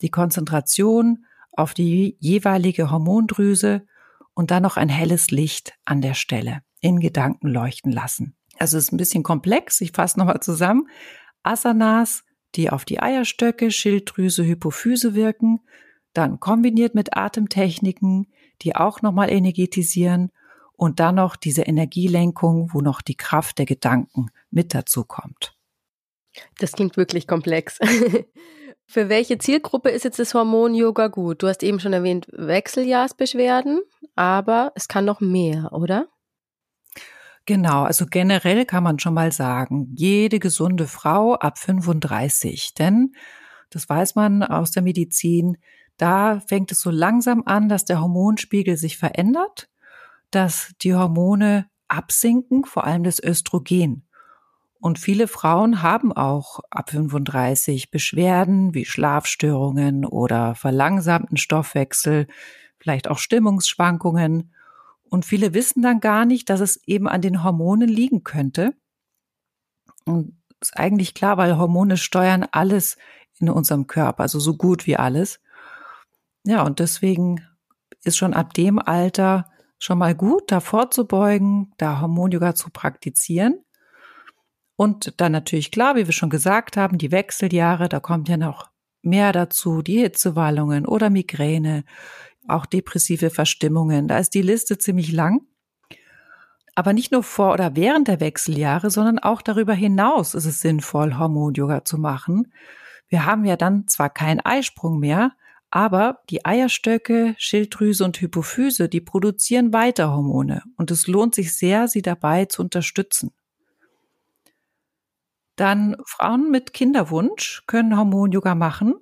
Die 0.00 0.10
Konzentration 0.10 1.24
auf 1.52 1.74
die 1.74 2.16
jeweilige 2.20 2.90
Hormondrüse 2.90 3.86
und 4.34 4.50
dann 4.50 4.62
noch 4.62 4.76
ein 4.76 4.88
helles 4.88 5.30
Licht 5.30 5.74
an 5.84 6.00
der 6.00 6.14
Stelle 6.14 6.62
in 6.80 7.00
Gedanken 7.00 7.48
leuchten 7.48 7.92
lassen. 7.92 8.36
Also 8.58 8.78
es 8.78 8.84
ist 8.84 8.92
ein 8.92 8.96
bisschen 8.96 9.22
komplex. 9.22 9.80
Ich 9.80 9.92
fasse 9.92 10.18
nochmal 10.18 10.40
zusammen. 10.40 10.88
Asanas, 11.42 12.24
die 12.54 12.70
auf 12.70 12.84
die 12.84 13.00
Eierstöcke, 13.00 13.70
Schilddrüse, 13.70 14.44
Hypophyse 14.44 15.14
wirken, 15.14 15.60
dann 16.12 16.40
kombiniert 16.40 16.94
mit 16.94 17.16
Atemtechniken, 17.16 18.26
die 18.62 18.76
auch 18.76 19.02
nochmal 19.02 19.30
energetisieren 19.30 20.30
und 20.74 21.00
dann 21.00 21.16
noch 21.16 21.36
diese 21.36 21.62
Energielenkung, 21.62 22.70
wo 22.72 22.80
noch 22.80 23.02
die 23.02 23.16
Kraft 23.16 23.58
der 23.58 23.66
Gedanken 23.66 24.30
mit 24.50 24.74
dazu 24.74 25.04
kommt. 25.04 25.56
Das 26.58 26.72
klingt 26.72 26.96
wirklich 26.96 27.26
komplex. 27.26 27.78
Für 28.92 29.08
welche 29.08 29.38
Zielgruppe 29.38 29.88
ist 29.88 30.04
jetzt 30.04 30.18
das 30.18 30.34
Hormon-Yoga 30.34 31.06
gut? 31.06 31.42
Du 31.42 31.48
hast 31.48 31.62
eben 31.62 31.80
schon 31.80 31.94
erwähnt 31.94 32.26
Wechseljahrsbeschwerden, 32.30 33.80
aber 34.16 34.70
es 34.74 34.86
kann 34.86 35.06
noch 35.06 35.22
mehr, 35.22 35.72
oder? 35.72 36.08
Genau, 37.46 37.84
also 37.84 38.04
generell 38.04 38.66
kann 38.66 38.84
man 38.84 38.98
schon 38.98 39.14
mal 39.14 39.32
sagen, 39.32 39.90
jede 39.96 40.38
gesunde 40.40 40.86
Frau 40.86 41.36
ab 41.36 41.56
35, 41.56 42.74
denn 42.74 43.14
das 43.70 43.88
weiß 43.88 44.14
man 44.14 44.42
aus 44.42 44.72
der 44.72 44.82
Medizin, 44.82 45.56
da 45.96 46.40
fängt 46.40 46.70
es 46.70 46.82
so 46.82 46.90
langsam 46.90 47.44
an, 47.46 47.70
dass 47.70 47.86
der 47.86 47.98
Hormonspiegel 47.98 48.76
sich 48.76 48.98
verändert, 48.98 49.70
dass 50.30 50.74
die 50.82 50.94
Hormone 50.94 51.64
absinken, 51.88 52.66
vor 52.66 52.84
allem 52.84 53.04
das 53.04 53.22
Östrogen. 53.24 54.06
Und 54.82 54.98
viele 54.98 55.28
Frauen 55.28 55.80
haben 55.80 56.12
auch 56.12 56.58
ab 56.68 56.90
35 56.90 57.92
Beschwerden 57.92 58.74
wie 58.74 58.84
Schlafstörungen 58.84 60.04
oder 60.04 60.56
verlangsamten 60.56 61.36
Stoffwechsel, 61.36 62.26
vielleicht 62.78 63.06
auch 63.06 63.18
Stimmungsschwankungen. 63.18 64.52
Und 65.08 65.24
viele 65.24 65.54
wissen 65.54 65.82
dann 65.82 66.00
gar 66.00 66.24
nicht, 66.24 66.50
dass 66.50 66.58
es 66.58 66.82
eben 66.84 67.06
an 67.06 67.20
den 67.20 67.44
Hormonen 67.44 67.88
liegen 67.88 68.24
könnte. 68.24 68.74
Und 70.04 70.36
ist 70.60 70.76
eigentlich 70.76 71.14
klar, 71.14 71.36
weil 71.36 71.58
Hormone 71.58 71.96
steuern 71.96 72.44
alles 72.50 72.96
in 73.38 73.48
unserem 73.50 73.86
Körper, 73.86 74.24
also 74.24 74.40
so 74.40 74.56
gut 74.56 74.88
wie 74.88 74.96
alles. 74.96 75.38
Ja, 76.44 76.64
und 76.64 76.80
deswegen 76.80 77.46
ist 78.02 78.16
schon 78.16 78.34
ab 78.34 78.52
dem 78.54 78.80
Alter 78.80 79.48
schon 79.78 79.98
mal 79.98 80.16
gut, 80.16 80.50
da 80.50 80.58
vorzubeugen, 80.58 81.72
da 81.78 82.00
Hormon-Yoga 82.00 82.56
zu 82.56 82.70
praktizieren. 82.70 83.64
Und 84.76 85.20
dann 85.20 85.32
natürlich 85.32 85.70
klar, 85.70 85.96
wie 85.96 86.06
wir 86.06 86.12
schon 86.12 86.30
gesagt 86.30 86.76
haben, 86.76 86.98
die 86.98 87.12
Wechseljahre, 87.12 87.88
da 87.88 88.00
kommt 88.00 88.28
ja 88.28 88.36
noch 88.36 88.70
mehr 89.02 89.32
dazu, 89.32 89.82
die 89.82 90.00
Hitzewallungen 90.00 90.86
oder 90.86 91.10
Migräne, 91.10 91.84
auch 92.48 92.66
depressive 92.66 93.30
Verstimmungen. 93.30 94.08
Da 94.08 94.18
ist 94.18 94.34
die 94.34 94.42
Liste 94.42 94.78
ziemlich 94.78 95.12
lang. 95.12 95.42
Aber 96.74 96.92
nicht 96.92 97.12
nur 97.12 97.22
vor 97.22 97.52
oder 97.52 97.76
während 97.76 98.08
der 98.08 98.20
Wechseljahre, 98.20 98.90
sondern 98.90 99.18
auch 99.18 99.42
darüber 99.42 99.74
hinaus 99.74 100.34
ist 100.34 100.46
es 100.46 100.60
sinnvoll, 100.60 101.18
Hormon-Yoga 101.18 101.84
zu 101.84 101.98
machen. 101.98 102.52
Wir 103.08 103.26
haben 103.26 103.44
ja 103.44 103.56
dann 103.56 103.86
zwar 103.88 104.08
keinen 104.08 104.40
Eisprung 104.40 104.98
mehr, 104.98 105.32
aber 105.70 106.20
die 106.30 106.46
Eierstöcke, 106.46 107.34
Schilddrüse 107.36 108.04
und 108.04 108.18
Hypophyse, 108.20 108.88
die 108.88 109.02
produzieren 109.02 109.72
weiter 109.72 110.12
Hormone 110.12 110.62
und 110.76 110.90
es 110.90 111.06
lohnt 111.06 111.34
sich 111.34 111.54
sehr, 111.54 111.88
sie 111.88 112.02
dabei 112.02 112.46
zu 112.46 112.62
unterstützen. 112.62 113.32
Dann 115.56 115.96
Frauen 116.06 116.50
mit 116.50 116.72
Kinderwunsch 116.72 117.62
können 117.66 117.96
Hormon-Yoga 117.96 118.54
machen 118.54 118.94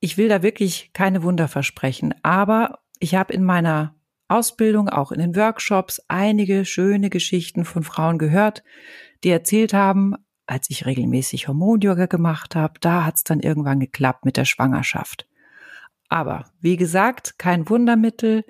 ich 0.00 0.16
will 0.16 0.28
da 0.28 0.42
wirklich 0.42 0.90
keine 0.92 1.22
Wunder 1.22 1.48
versprechen, 1.48 2.14
aber 2.22 2.80
ich 3.00 3.14
habe 3.14 3.32
in 3.32 3.44
meiner 3.44 3.94
Ausbildung, 4.28 4.88
auch 4.88 5.10
in 5.10 5.20
den 5.20 5.36
Workshops, 5.36 6.02
einige 6.08 6.64
schöne 6.64 7.10
Geschichten 7.10 7.64
von 7.64 7.82
Frauen 7.82 8.18
gehört, 8.18 8.62
die 9.24 9.30
erzählt 9.30 9.72
haben, 9.72 10.14
als 10.46 10.70
ich 10.70 10.86
regelmäßig 10.86 11.48
Hormonyoga 11.48 12.06
gemacht 12.06 12.54
habe, 12.54 12.74
da 12.80 13.04
hat 13.04 13.16
es 13.16 13.24
dann 13.24 13.40
irgendwann 13.40 13.80
geklappt 13.80 14.24
mit 14.24 14.36
der 14.36 14.44
Schwangerschaft. 14.44 15.26
Aber 16.08 16.50
wie 16.60 16.76
gesagt, 16.76 17.38
kein 17.38 17.68
Wundermittel. 17.68 18.44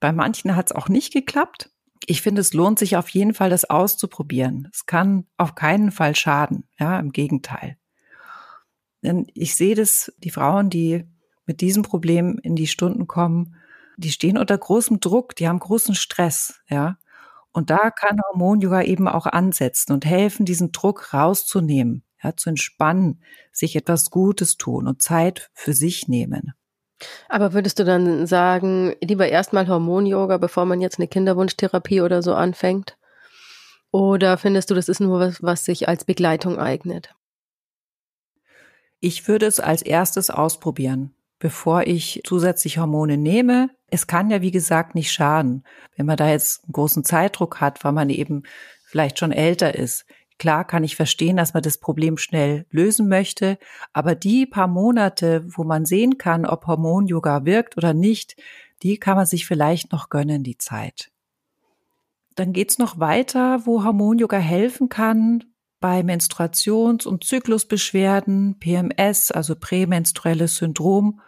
Bei 0.00 0.12
manchen 0.12 0.56
hat 0.56 0.66
es 0.66 0.76
auch 0.76 0.88
nicht 0.88 1.12
geklappt. 1.12 1.70
Ich 2.04 2.22
finde, 2.22 2.40
es 2.40 2.52
lohnt 2.52 2.78
sich 2.78 2.96
auf 2.96 3.08
jeden 3.08 3.34
Fall, 3.34 3.50
das 3.50 3.64
auszuprobieren. 3.64 4.68
Es 4.72 4.86
kann 4.86 5.26
auf 5.36 5.54
keinen 5.54 5.90
Fall 5.90 6.14
schaden. 6.14 6.64
Ja, 6.78 6.98
im 6.98 7.12
Gegenteil. 7.12 7.78
Denn 9.02 9.26
ich 9.34 9.54
sehe 9.54 9.74
das, 9.74 10.12
die 10.18 10.30
Frauen, 10.30 10.68
die 10.68 11.04
mit 11.46 11.60
diesem 11.60 11.82
Problem 11.82 12.38
in 12.42 12.56
die 12.56 12.66
Stunden 12.66 13.06
kommen, 13.06 13.56
die 13.96 14.10
stehen 14.10 14.36
unter 14.36 14.58
großem 14.58 15.00
Druck, 15.00 15.36
die 15.36 15.48
haben 15.48 15.58
großen 15.58 15.94
Stress, 15.94 16.60
ja. 16.68 16.98
Und 17.52 17.70
da 17.70 17.90
kann 17.90 18.20
Hormon-Yoga 18.28 18.82
eben 18.82 19.08
auch 19.08 19.24
ansetzen 19.24 19.92
und 19.92 20.04
helfen, 20.04 20.44
diesen 20.44 20.72
Druck 20.72 21.14
rauszunehmen, 21.14 22.04
ja, 22.22 22.36
zu 22.36 22.50
entspannen, 22.50 23.22
sich 23.52 23.76
etwas 23.76 24.10
Gutes 24.10 24.58
tun 24.58 24.86
und 24.86 25.00
Zeit 25.00 25.50
für 25.54 25.72
sich 25.72 26.08
nehmen. 26.08 26.52
Aber 27.28 27.52
würdest 27.52 27.78
du 27.78 27.84
dann 27.84 28.26
sagen, 28.26 28.94
lieber 29.02 29.28
erstmal 29.28 29.68
Hormon-Yoga, 29.68 30.38
bevor 30.38 30.64
man 30.64 30.80
jetzt 30.80 30.98
eine 30.98 31.08
Kinderwunschtherapie 31.08 32.00
oder 32.00 32.22
so 32.22 32.34
anfängt? 32.34 32.96
Oder 33.90 34.38
findest 34.38 34.70
du, 34.70 34.74
das 34.74 34.88
ist 34.88 35.00
nur 35.00 35.20
was, 35.20 35.42
was 35.42 35.64
sich 35.64 35.88
als 35.88 36.04
Begleitung 36.04 36.58
eignet? 36.58 37.14
Ich 39.00 39.28
würde 39.28 39.46
es 39.46 39.60
als 39.60 39.82
erstes 39.82 40.30
ausprobieren, 40.30 41.14
bevor 41.38 41.86
ich 41.86 42.22
zusätzlich 42.24 42.78
Hormone 42.78 43.16
nehme. 43.16 43.70
Es 43.88 44.06
kann 44.06 44.30
ja, 44.30 44.42
wie 44.42 44.50
gesagt, 44.50 44.94
nicht 44.94 45.12
schaden, 45.12 45.64
wenn 45.96 46.06
man 46.06 46.16
da 46.16 46.28
jetzt 46.28 46.64
einen 46.64 46.72
großen 46.72 47.04
Zeitdruck 47.04 47.60
hat, 47.60 47.84
weil 47.84 47.92
man 47.92 48.10
eben 48.10 48.42
vielleicht 48.86 49.18
schon 49.18 49.32
älter 49.32 49.74
ist. 49.74 50.06
Klar 50.38 50.66
kann 50.66 50.84
ich 50.84 50.96
verstehen, 50.96 51.36
dass 51.36 51.54
man 51.54 51.62
das 51.62 51.78
Problem 51.78 52.18
schnell 52.18 52.66
lösen 52.70 53.08
möchte, 53.08 53.58
aber 53.92 54.14
die 54.14 54.44
paar 54.44 54.66
Monate, 54.66 55.44
wo 55.48 55.64
man 55.64 55.86
sehen 55.86 56.18
kann, 56.18 56.44
ob 56.44 56.66
Hormon-Yoga 56.66 57.46
wirkt 57.46 57.76
oder 57.78 57.94
nicht, 57.94 58.36
die 58.82 58.98
kann 58.98 59.16
man 59.16 59.24
sich 59.24 59.46
vielleicht 59.46 59.92
noch 59.92 60.10
gönnen, 60.10 60.42
die 60.42 60.58
Zeit. 60.58 61.10
Dann 62.34 62.52
geht's 62.52 62.76
noch 62.76 62.98
weiter, 62.98 63.64
wo 63.64 63.82
Hormon-Yoga 63.82 64.36
helfen 64.36 64.90
kann, 64.90 65.44
bei 65.80 66.00
Menstruations- 66.00 67.06
und 67.06 67.24
Zyklusbeschwerden, 67.24 68.58
PMS, 68.58 69.30
also 69.30 69.56
prämenstruelles 69.56 70.56
Syndrom, 70.56 71.20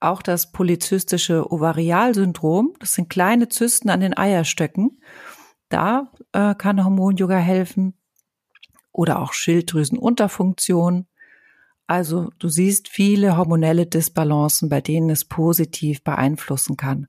auch 0.00 0.22
das 0.22 0.50
polyzystische 0.50 1.52
Ovarialsyndrom, 1.52 2.72
das 2.80 2.94
sind 2.94 3.10
kleine 3.10 3.48
Zysten 3.48 3.90
an 3.90 4.00
den 4.00 4.16
Eierstöcken. 4.16 5.00
Da 5.68 6.10
äh, 6.32 6.54
kann 6.54 6.82
Hormon-Yoga 6.82 7.36
helfen 7.36 7.99
oder 8.92 9.20
auch 9.20 9.32
Schilddrüsenunterfunktion. 9.32 11.06
Also 11.86 12.30
du 12.38 12.48
siehst 12.48 12.88
viele 12.88 13.36
hormonelle 13.36 13.86
Disbalancen, 13.86 14.68
bei 14.68 14.80
denen 14.80 15.10
es 15.10 15.24
positiv 15.24 16.04
beeinflussen 16.04 16.76
kann. 16.76 17.08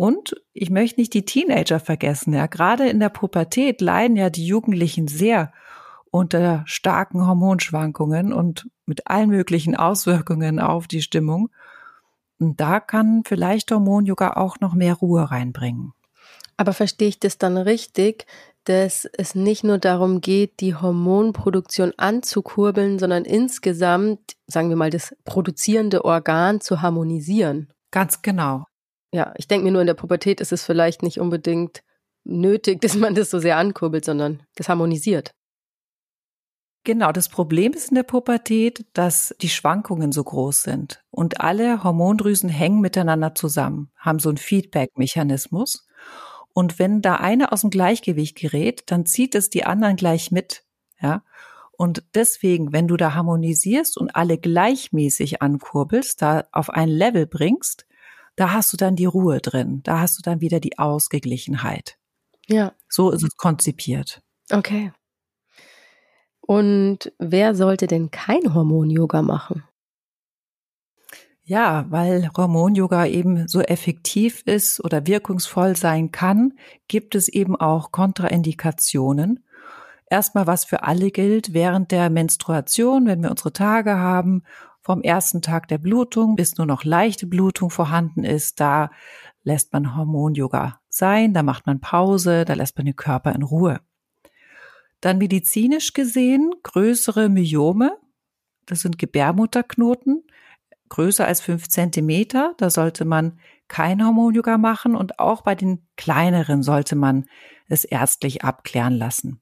Und 0.00 0.34
ich 0.52 0.70
möchte 0.70 1.00
nicht 1.00 1.12
die 1.12 1.24
Teenager 1.24 1.80
vergessen. 1.80 2.32
Ja, 2.32 2.46
gerade 2.46 2.88
in 2.88 3.00
der 3.00 3.10
Pubertät 3.10 3.80
leiden 3.80 4.16
ja 4.16 4.30
die 4.30 4.46
Jugendlichen 4.46 5.08
sehr 5.08 5.52
unter 6.10 6.62
starken 6.66 7.26
Hormonschwankungen 7.26 8.32
und 8.32 8.68
mit 8.86 9.06
allen 9.06 9.28
möglichen 9.28 9.76
Auswirkungen 9.76 10.58
auf 10.58 10.88
die 10.88 11.02
Stimmung. 11.02 11.50
Und 12.38 12.60
da 12.60 12.80
kann 12.80 13.22
vielleicht 13.26 13.70
Hormon-Yoga 13.70 14.32
auch 14.34 14.58
noch 14.60 14.74
mehr 14.74 14.94
Ruhe 14.94 15.30
reinbringen. 15.30 15.92
Aber 16.56 16.72
verstehe 16.72 17.08
ich 17.08 17.20
das 17.20 17.38
dann 17.38 17.56
richtig, 17.56 18.26
dass 18.64 19.06
es 19.16 19.34
nicht 19.34 19.64
nur 19.64 19.78
darum 19.78 20.20
geht, 20.20 20.60
die 20.60 20.74
Hormonproduktion 20.74 21.92
anzukurbeln, 21.96 22.98
sondern 22.98 23.24
insgesamt, 23.24 24.36
sagen 24.46 24.68
wir 24.68 24.76
mal, 24.76 24.90
das 24.90 25.14
produzierende 25.24 26.04
Organ 26.04 26.60
zu 26.60 26.82
harmonisieren? 26.82 27.72
Ganz 27.90 28.22
genau. 28.22 28.64
Ja, 29.12 29.34
ich 29.36 29.48
denke 29.48 29.64
mir 29.64 29.72
nur, 29.72 29.80
in 29.80 29.86
der 29.86 29.94
Pubertät 29.94 30.40
ist 30.40 30.52
es 30.52 30.64
vielleicht 30.64 31.02
nicht 31.02 31.20
unbedingt 31.20 31.82
nötig, 32.24 32.80
dass 32.82 32.94
man 32.94 33.14
das 33.14 33.30
so 33.30 33.38
sehr 33.38 33.56
ankurbelt, 33.56 34.04
sondern 34.04 34.42
das 34.56 34.68
harmonisiert. 34.68 35.32
Genau, 36.84 37.12
das 37.12 37.28
Problem 37.28 37.74
ist 37.74 37.90
in 37.90 37.96
der 37.96 38.04
Pubertät, 38.04 38.86
dass 38.94 39.34
die 39.42 39.50
Schwankungen 39.50 40.12
so 40.12 40.24
groß 40.24 40.62
sind 40.62 41.02
und 41.10 41.40
alle 41.40 41.84
Hormondrüsen 41.84 42.48
hängen 42.48 42.80
miteinander 42.80 43.34
zusammen, 43.34 43.90
haben 43.98 44.18
so 44.18 44.30
einen 44.30 44.38
Feedback-Mechanismus. 44.38 45.86
Und 46.52 46.78
wenn 46.78 47.02
da 47.02 47.16
eine 47.16 47.52
aus 47.52 47.62
dem 47.62 47.70
Gleichgewicht 47.70 48.36
gerät, 48.36 48.82
dann 48.86 49.06
zieht 49.06 49.34
es 49.34 49.50
die 49.50 49.64
anderen 49.64 49.96
gleich 49.96 50.30
mit. 50.30 50.64
Ja. 51.00 51.22
Und 51.72 52.04
deswegen, 52.14 52.72
wenn 52.72 52.88
du 52.88 52.96
da 52.96 53.14
harmonisierst 53.14 53.96
und 53.96 54.14
alle 54.14 54.36
gleichmäßig 54.36 55.40
ankurbelst, 55.40 56.20
da 56.20 56.44
auf 56.52 56.70
ein 56.70 56.88
Level 56.88 57.26
bringst, 57.26 57.86
da 58.36 58.52
hast 58.52 58.72
du 58.72 58.76
dann 58.76 58.96
die 58.96 59.06
Ruhe 59.06 59.40
drin. 59.40 59.80
Da 59.84 60.00
hast 60.00 60.18
du 60.18 60.22
dann 60.22 60.40
wieder 60.40 60.60
die 60.60 60.78
Ausgeglichenheit. 60.78 61.96
Ja. 62.48 62.72
So 62.88 63.10
ist 63.10 63.22
es 63.22 63.36
konzipiert. 63.36 64.22
Okay. 64.50 64.92
Und 66.40 67.12
wer 67.18 67.54
sollte 67.54 67.86
denn 67.86 68.10
kein 68.10 68.52
Hormon-Yoga 68.54 69.22
machen? 69.22 69.64
Ja, 71.50 71.84
weil 71.88 72.30
Hormon-Yoga 72.36 73.06
eben 73.06 73.48
so 73.48 73.60
effektiv 73.60 74.44
ist 74.46 74.84
oder 74.84 75.08
wirkungsvoll 75.08 75.74
sein 75.74 76.12
kann, 76.12 76.52
gibt 76.86 77.16
es 77.16 77.26
eben 77.26 77.56
auch 77.56 77.90
Kontraindikationen. 77.90 79.44
Erstmal, 80.08 80.46
was 80.46 80.64
für 80.64 80.84
alle 80.84 81.10
gilt, 81.10 81.52
während 81.52 81.90
der 81.90 82.08
Menstruation, 82.08 83.06
wenn 83.06 83.20
wir 83.20 83.32
unsere 83.32 83.52
Tage 83.52 83.96
haben, 83.96 84.44
vom 84.80 85.02
ersten 85.02 85.42
Tag 85.42 85.66
der 85.66 85.78
Blutung 85.78 86.36
bis 86.36 86.56
nur 86.56 86.68
noch 86.68 86.84
leichte 86.84 87.26
Blutung 87.26 87.70
vorhanden 87.70 88.22
ist, 88.22 88.60
da 88.60 88.92
lässt 89.42 89.72
man 89.72 89.96
Hormon-Yoga 89.96 90.78
sein, 90.88 91.34
da 91.34 91.42
macht 91.42 91.66
man 91.66 91.80
Pause, 91.80 92.44
da 92.44 92.54
lässt 92.54 92.76
man 92.76 92.86
den 92.86 92.94
Körper 92.94 93.34
in 93.34 93.42
Ruhe. 93.42 93.80
Dann 95.00 95.18
medizinisch 95.18 95.94
gesehen 95.94 96.52
größere 96.62 97.28
Myome, 97.28 97.98
das 98.66 98.82
sind 98.82 98.98
Gebärmutterknoten, 98.98 100.22
größer 100.90 101.26
als 101.26 101.40
fünf 101.40 101.68
Zentimeter, 101.68 102.54
da 102.58 102.68
sollte 102.68 103.04
man 103.04 103.38
kein 103.68 104.04
Hormon-Yoga 104.04 104.58
machen 104.58 104.94
und 104.94 105.18
auch 105.18 105.42
bei 105.42 105.54
den 105.54 105.86
kleineren 105.96 106.62
sollte 106.62 106.96
man 106.96 107.26
es 107.68 107.84
ärztlich 107.84 108.44
abklären 108.44 108.94
lassen. 108.94 109.40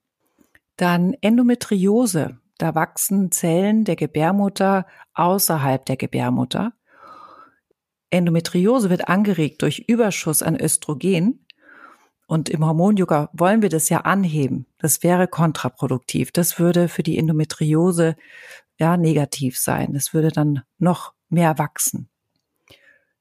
Dann 0.77 1.15
Endometriose, 1.21 2.39
da 2.59 2.75
wachsen 2.75 3.33
Zellen 3.33 3.85
der 3.85 3.97
Gebärmutter 3.97 4.87
außerhalb 5.15 5.85
der 5.87 5.97
Gebärmutter. 5.97 6.73
Endometriose 8.11 8.91
wird 8.91 9.09
angeregt 9.09 9.63
durch 9.63 9.85
Überschuss 9.87 10.43
an 10.43 10.61
Östrogen. 10.61 11.45
Und 12.27 12.51
im 12.51 12.65
Hormonyoga 12.65 13.31
wollen 13.33 13.63
wir 13.63 13.71
das 13.71 13.89
ja 13.89 14.03
anheben. 14.03 14.67
Das 14.79 15.03
wäre 15.03 15.29
kontraproduktiv. 15.29 16.31
Das 16.31 16.59
würde 16.59 16.89
für 16.89 17.03
die 17.03 17.17
Endometriose 17.17 18.17
ja 18.79 18.97
negativ 18.97 19.59
sein. 19.59 19.95
Das 19.95 20.13
würde 20.13 20.29
dann 20.29 20.63
noch 20.79 21.15
mehr 21.29 21.59
wachsen. 21.59 22.09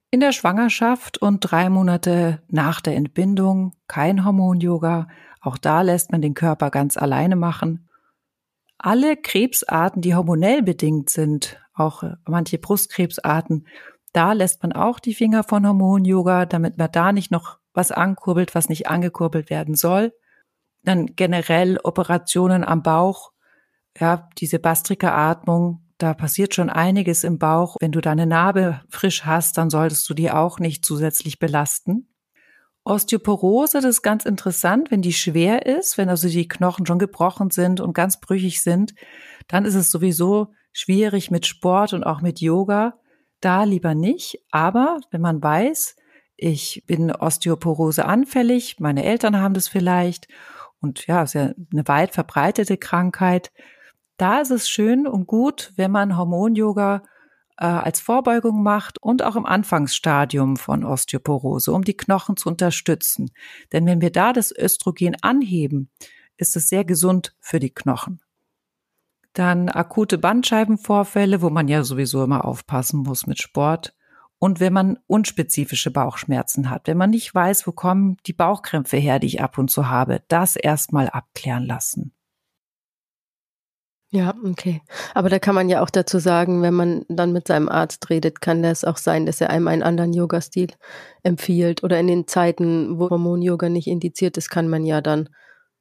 In 0.10 0.22
der 0.22 0.32
Schwangerschaft 0.32 1.18
und 1.18 1.42
drei 1.42 1.70
Monate 1.70 2.42
nach 2.48 2.80
der 2.80 2.96
Entbindung 2.96 3.74
kein 3.88 4.24
Hormon-Yoga. 4.24 5.10
Auch 5.42 5.58
da 5.58 5.82
lässt 5.82 6.12
man 6.12 6.22
den 6.22 6.34
Körper 6.34 6.72
ganz 6.72 6.96
alleine 6.96 7.36
machen. 7.36 7.90
Alle 8.78 9.18
Krebsarten, 9.18 10.02
die 10.02 10.16
hormonell 10.16 10.64
bedingt 10.64 11.10
sind, 11.10 11.60
auch 11.74 12.04
manche 12.26 12.58
Brustkrebsarten, 12.58 13.68
da 14.14 14.34
lässt 14.34 14.64
man 14.64 14.72
auch 14.72 15.00
die 15.00 15.14
Finger 15.14 15.44
von 15.44 15.68
Hormon-Yoga, 15.68 16.46
damit 16.46 16.78
man 16.78 16.92
da 16.92 17.12
nicht 17.12 17.30
noch 17.30 17.60
was 17.74 17.92
ankurbelt, 17.92 18.56
was 18.56 18.70
nicht 18.70 18.88
angekurbelt 18.88 19.50
werden 19.50 19.76
soll. 19.76 20.14
Dann 20.84 21.08
generell 21.16 21.80
Operationen 21.84 22.64
am 22.64 22.82
Bauch, 22.82 23.34
ja, 24.00 24.30
diese 24.38 24.60
Bastrika-Atmung, 24.60 25.87
da 25.98 26.14
passiert 26.14 26.54
schon 26.54 26.70
einiges 26.70 27.24
im 27.24 27.40
Bauch. 27.40 27.78
Wenn 27.80 27.92
du 27.92 28.02
deine 28.02 28.26
Narbe 28.26 28.82
frisch 28.90 29.26
hast, 29.26 29.58
dann 29.58 29.70
solltest 29.70 30.10
du 30.10 30.14
die 30.14 30.32
auch 30.32 30.60
nicht 30.60 30.86
zusätzlich 30.86 31.40
belasten. 31.40 32.08
Osteoporose, 32.84 33.82
das 33.82 33.98
ist 33.98 34.02
ganz 34.02 34.26
interessant, 34.26 34.92
wenn 34.92 35.02
die 35.02 35.14
schwer 35.14 35.66
ist, 35.66 35.98
wenn 35.98 36.08
also 36.08 36.30
die 36.30 36.48
Knochen 36.48 36.86
schon 36.86 37.00
gebrochen 37.00 37.50
sind 37.50 37.82
und 37.82 37.94
ganz 37.94 38.22
brüchig 38.22 38.62
sind, 38.62 38.94
dann 39.48 39.66
ist 39.66 39.76
es 39.76 39.92
sowieso 39.92 40.54
schwierig 40.72 41.30
mit 41.30 41.46
Sport 41.46 41.94
und 41.94 42.04
auch 42.04 42.22
mit 42.22 42.40
Yoga. 42.40 43.00
Da 43.42 43.66
lieber 43.66 43.94
nicht. 43.94 44.40
Aber 44.52 45.00
wenn 45.12 45.22
man 45.22 45.44
weiß, 45.44 45.96
ich 46.38 46.84
bin 46.88 47.12
Osteoporose 47.12 48.06
anfällig, 48.06 48.80
meine 48.80 49.04
Eltern 49.04 49.38
haben 49.38 49.54
das 49.54 49.68
vielleicht 49.68 50.28
und 50.80 51.08
ja, 51.08 51.24
ist 51.24 51.34
ja 51.34 51.52
eine 51.72 51.88
weit 51.88 52.14
verbreitete 52.14 52.78
Krankheit, 52.78 53.52
da 54.18 54.40
ist 54.40 54.52
es 54.52 54.70
schön 54.70 55.08
und 55.08 55.28
gut, 55.28 55.74
wenn 55.76 55.92
man 55.92 56.18
Hormon-Yoga 56.18 57.04
äh, 57.58 57.66
als 57.66 58.00
Vorbeugung 58.00 58.64
macht 58.64 59.02
und 59.02 59.24
auch 59.24 59.36
im 59.36 59.46
Anfangsstadium 59.46 60.58
von 60.58 60.84
Osteoporose, 60.84 61.72
um 61.72 61.84
die 61.84 61.98
Knochen 61.98 62.38
zu 62.38 62.50
unterstützen. 62.50 63.32
Denn 63.72 63.86
wenn 63.86 64.02
wir 64.02 64.12
da 64.12 64.34
das 64.34 64.52
Östrogen 64.52 65.16
anheben, 65.22 65.90
ist 66.38 66.56
es 66.56 66.70
sehr 66.70 66.86
gesund 66.86 67.36
für 67.40 67.60
die 67.60 67.74
Knochen. 67.74 68.22
Dann 69.34 69.70
akute 69.70 70.18
Bandscheibenvorfälle, 70.18 71.42
wo 71.42 71.50
man 71.50 71.68
ja 71.68 71.84
sowieso 71.84 72.24
immer 72.24 72.46
aufpassen 72.46 73.02
muss 73.02 73.28
mit 73.28 73.40
Sport. 73.40 73.94
Und 74.40 74.60
wenn 74.60 74.74
man 74.74 75.00
unspezifische 75.08 75.90
Bauchschmerzen 75.90 76.70
hat, 76.70 76.88
wenn 76.88 76.98
man 76.98 77.10
nicht 77.10 77.34
weiß, 77.34 77.66
wo 77.66 77.72
kommen 77.72 78.18
die 78.28 78.34
Bauchkrämpfe 78.34 78.98
her, 78.98 79.20
die 79.20 79.28
ich 79.28 79.42
ab 79.42 79.58
und 79.58 79.70
zu 79.70 79.90
habe, 79.90 80.24
das 80.28 80.56
erstmal 80.56 81.10
abklären 81.10 81.66
lassen. 81.66 82.14
Ja, 84.18 84.34
okay. 84.44 84.82
Aber 85.14 85.30
da 85.30 85.38
kann 85.38 85.54
man 85.54 85.70
ja 85.70 85.84
auch 85.84 85.92
dazu 85.92 86.18
sagen, 86.18 86.64
wenn 86.64 86.74
man 86.74 87.06
dann 87.08 87.34
mit 87.34 87.48
seinem 87.48 87.70
Arzt 87.70 88.10
redet, 88.10 88.42
kann 88.42 88.64
das 88.64 88.84
auch 88.84 88.98
sein, 88.98 89.28
dass 89.28 89.42
er 89.42 89.52
einem 89.52 89.68
einen 89.68 89.84
anderen 89.84 90.12
Yoga-Stil 90.12 90.70
empfiehlt. 91.22 91.84
Oder 91.84 92.00
in 92.00 92.08
den 92.08 92.28
Zeiten, 92.28 92.98
wo 92.98 93.12
Hormon-Yoga 93.12 93.70
nicht 93.70 93.86
indiziert 93.86 94.36
ist, 94.38 94.50
kann 94.50 94.70
man 94.70 94.86
ja 94.86 95.02
dann 95.02 95.30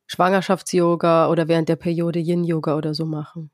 Schwangerschafts-Yoga 0.09 1.31
oder 1.31 1.49
während 1.49 1.71
der 1.71 1.77
Periode 1.77 2.19
Yin-Yoga 2.19 2.77
oder 2.77 2.93
so 2.93 3.07
machen. 3.07 3.51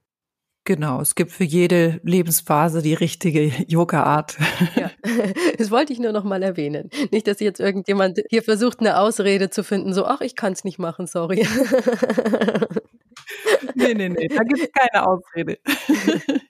Genau, 0.64 1.01
es 1.01 1.14
gibt 1.14 1.31
für 1.31 1.45
jede 1.45 2.01
Lebensphase 2.03 2.83
die 2.83 2.95
richtige 2.95 3.53
Yoga-Art. 3.68 4.37
Ja, 4.75 4.90
das 5.59 5.71
wollte 5.71 5.92
ich 5.92 6.01
nur 6.01 6.12
noch 6.12 6.25
mal 6.25 6.42
erwähnen. 6.42 6.90
Nicht, 7.12 7.29
dass 7.29 7.38
jetzt 7.38 7.61
irgendjemand 7.61 8.18
hier 8.31 8.42
versucht, 8.42 8.81
eine 8.81 8.99
Ausrede 8.99 9.49
zu 9.49 9.62
finden, 9.62 9.95
so, 9.95 10.07
ach, 10.07 10.23
ich 10.23 10.35
kann 10.35 10.53
es 10.53 10.64
nicht 10.64 10.81
machen, 10.81 11.07
sorry. 11.07 11.47
nee, 13.75 13.95
nee, 13.95 14.09
nee, 14.09 14.29
da 14.29 14.43
gibt 14.43 14.61
es 14.61 14.71
keine 14.73 15.07
Ausrede. 15.07 15.59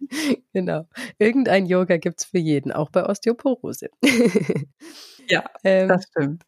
genau. 0.52 0.88
Irgendein 1.18 1.66
Yoga 1.66 1.96
gibt 1.96 2.20
es 2.20 2.24
für 2.26 2.38
jeden, 2.38 2.72
auch 2.72 2.90
bei 2.90 3.04
Osteoporose. 3.08 3.90
ja, 5.28 5.44
ähm, 5.64 5.88
das 5.88 6.04
stimmt. 6.04 6.42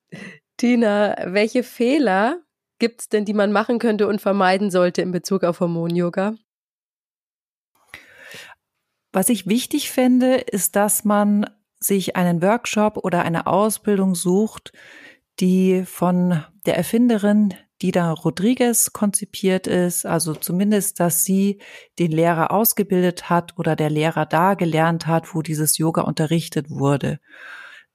Tina, 0.57 1.17
welche 1.27 1.62
Fehler 1.62 2.40
gibt 2.79 3.01
es 3.01 3.09
denn, 3.09 3.25
die 3.25 3.35
man 3.35 3.53
machen 3.53 3.79
könnte 3.79 4.07
und 4.07 4.21
vermeiden 4.21 4.71
sollte 4.71 5.03
in 5.03 5.12
Bezug 5.12 5.45
auf 5.45 5.61
Hormon-Yoga? 5.61 6.35
Was 9.12 9.29
ich 9.29 9.47
wichtig 9.47 9.90
fände, 9.90 10.37
ist, 10.37 10.77
dass 10.77 11.05
man 11.05 11.49
sich 11.79 12.17
einen 12.17 12.43
Workshop 12.43 12.99
oder 12.99 13.23
eine 13.23 13.47
Ausbildung 13.47 14.14
sucht, 14.14 14.73
die 15.40 15.85
von 15.85 16.45
der 16.67 16.77
Erfinderin 16.77 17.55
Dida 17.85 18.12
Rodriguez 18.12 18.94
konzipiert 18.94 19.66
ist, 19.66 20.07
also 20.07 20.35
zumindest, 20.35 21.01
dass 21.01 21.23
sie 21.23 21.61
den 21.99 22.12
Lehrer 22.12 22.51
ausgebildet 22.51 23.29
hat 23.29 23.59
oder 23.59 23.77
der 23.77 23.90
Lehrer 23.90 24.25
da 24.25 24.55
gelernt 24.55 25.07
hat, 25.07 25.35
wo 25.35 25.42
dieses 25.42 25.77
Yoga 25.77 26.01
unterrichtet 26.01 26.70
wurde. 26.70 27.20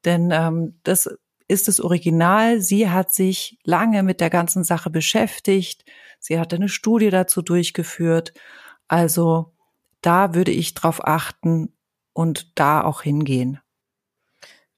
Denn 0.05 0.29
ähm, 0.31 0.79
das 0.83 1.09
ist 1.47 1.67
das 1.67 1.79
Original. 1.79 2.61
Sie 2.61 2.87
hat 2.87 3.11
sich 3.11 3.57
lange 3.63 4.03
mit 4.03 4.21
der 4.21 4.29
ganzen 4.29 4.63
Sache 4.63 4.91
beschäftigt. 4.91 5.85
Sie 6.19 6.39
hat 6.39 6.53
eine 6.53 6.69
Studie 6.69 7.09
dazu 7.09 7.41
durchgeführt. 7.41 8.33
Also 8.87 9.55
da 10.01 10.35
würde 10.35 10.51
ich 10.51 10.75
drauf 10.75 11.03
achten 11.03 11.73
und 12.13 12.59
da 12.59 12.83
auch 12.83 13.01
hingehen. 13.01 13.59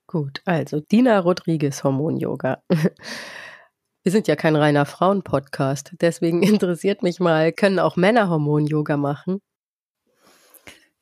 Gut, 0.07 0.41
also 0.45 0.79
Dina 0.79 1.19
Rodriguez 1.19 1.83
Hormon 1.83 2.15
Yoga. 2.15 2.63
Wir 4.03 4.11
sind 4.11 4.27
ja 4.27 4.35
kein 4.35 4.55
reiner 4.55 4.87
Frauen-Podcast, 4.87 5.93
deswegen 6.01 6.41
interessiert 6.43 7.03
mich 7.03 7.19
mal, 7.19 7.51
können 7.51 7.77
auch 7.77 7.97
Männer 7.97 8.29
Hormon-Yoga 8.29 8.97
machen? 8.97 9.41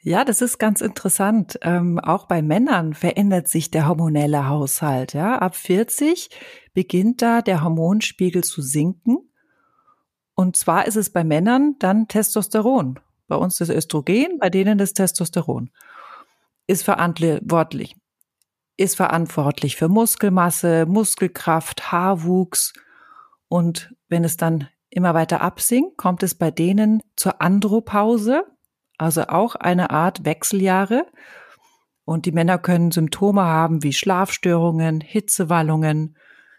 Ja, 0.01 0.25
das 0.25 0.41
ist 0.41 0.59
ganz 0.59 0.81
interessant. 0.81 1.59
Ähm, 1.61 1.99
auch 1.99 2.25
bei 2.25 2.41
Männern 2.41 2.93
verändert 2.93 3.47
sich 3.47 3.71
der 3.71 3.87
hormonelle 3.87 4.47
Haushalt. 4.47 5.13
Ja, 5.13 5.37
ab 5.37 5.55
40 5.55 6.29
beginnt 6.73 7.21
da 7.21 7.41
der 7.41 7.63
Hormonspiegel 7.63 8.43
zu 8.43 8.61
sinken. 8.61 9.29
Und 10.35 10.55
zwar 10.55 10.87
ist 10.87 10.95
es 10.95 11.09
bei 11.09 11.23
Männern 11.23 11.75
dann 11.79 12.07
Testosteron. 12.07 12.99
Bei 13.27 13.35
uns 13.35 13.57
das 13.57 13.69
Östrogen, 13.69 14.39
bei 14.39 14.49
denen 14.49 14.77
das 14.77 14.93
Testosteron. 14.93 15.69
Ist 16.65 16.83
verantwortlich. 16.83 17.95
Ist 18.77 18.95
verantwortlich 18.95 19.75
für 19.75 19.89
Muskelmasse, 19.89 20.85
Muskelkraft, 20.85 21.91
Haarwuchs, 21.91 22.73
und 23.49 23.93
wenn 24.07 24.23
es 24.23 24.37
dann 24.37 24.69
immer 24.89 25.13
weiter 25.13 25.41
absinkt, 25.41 25.97
kommt 25.97 26.23
es 26.23 26.35
bei 26.35 26.51
denen 26.51 27.01
zur 27.15 27.41
Andropause, 27.41 28.45
also 28.97 29.23
auch 29.27 29.55
eine 29.55 29.89
Art 29.89 30.23
Wechseljahre. 30.23 31.05
Und 32.05 32.25
die 32.25 32.31
Männer 32.31 32.57
können 32.57 32.91
Symptome 32.91 33.43
haben 33.43 33.83
wie 33.83 33.93
Schlafstörungen, 33.93 35.01
Hitzewallungen, 35.01 36.17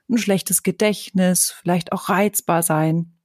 ein 0.08 0.18
schlechtes 0.18 0.62
Gedächtnis, 0.62 1.52
vielleicht 1.52 1.92
auch 1.92 2.08
reizbar 2.08 2.62
sein. 2.62 3.16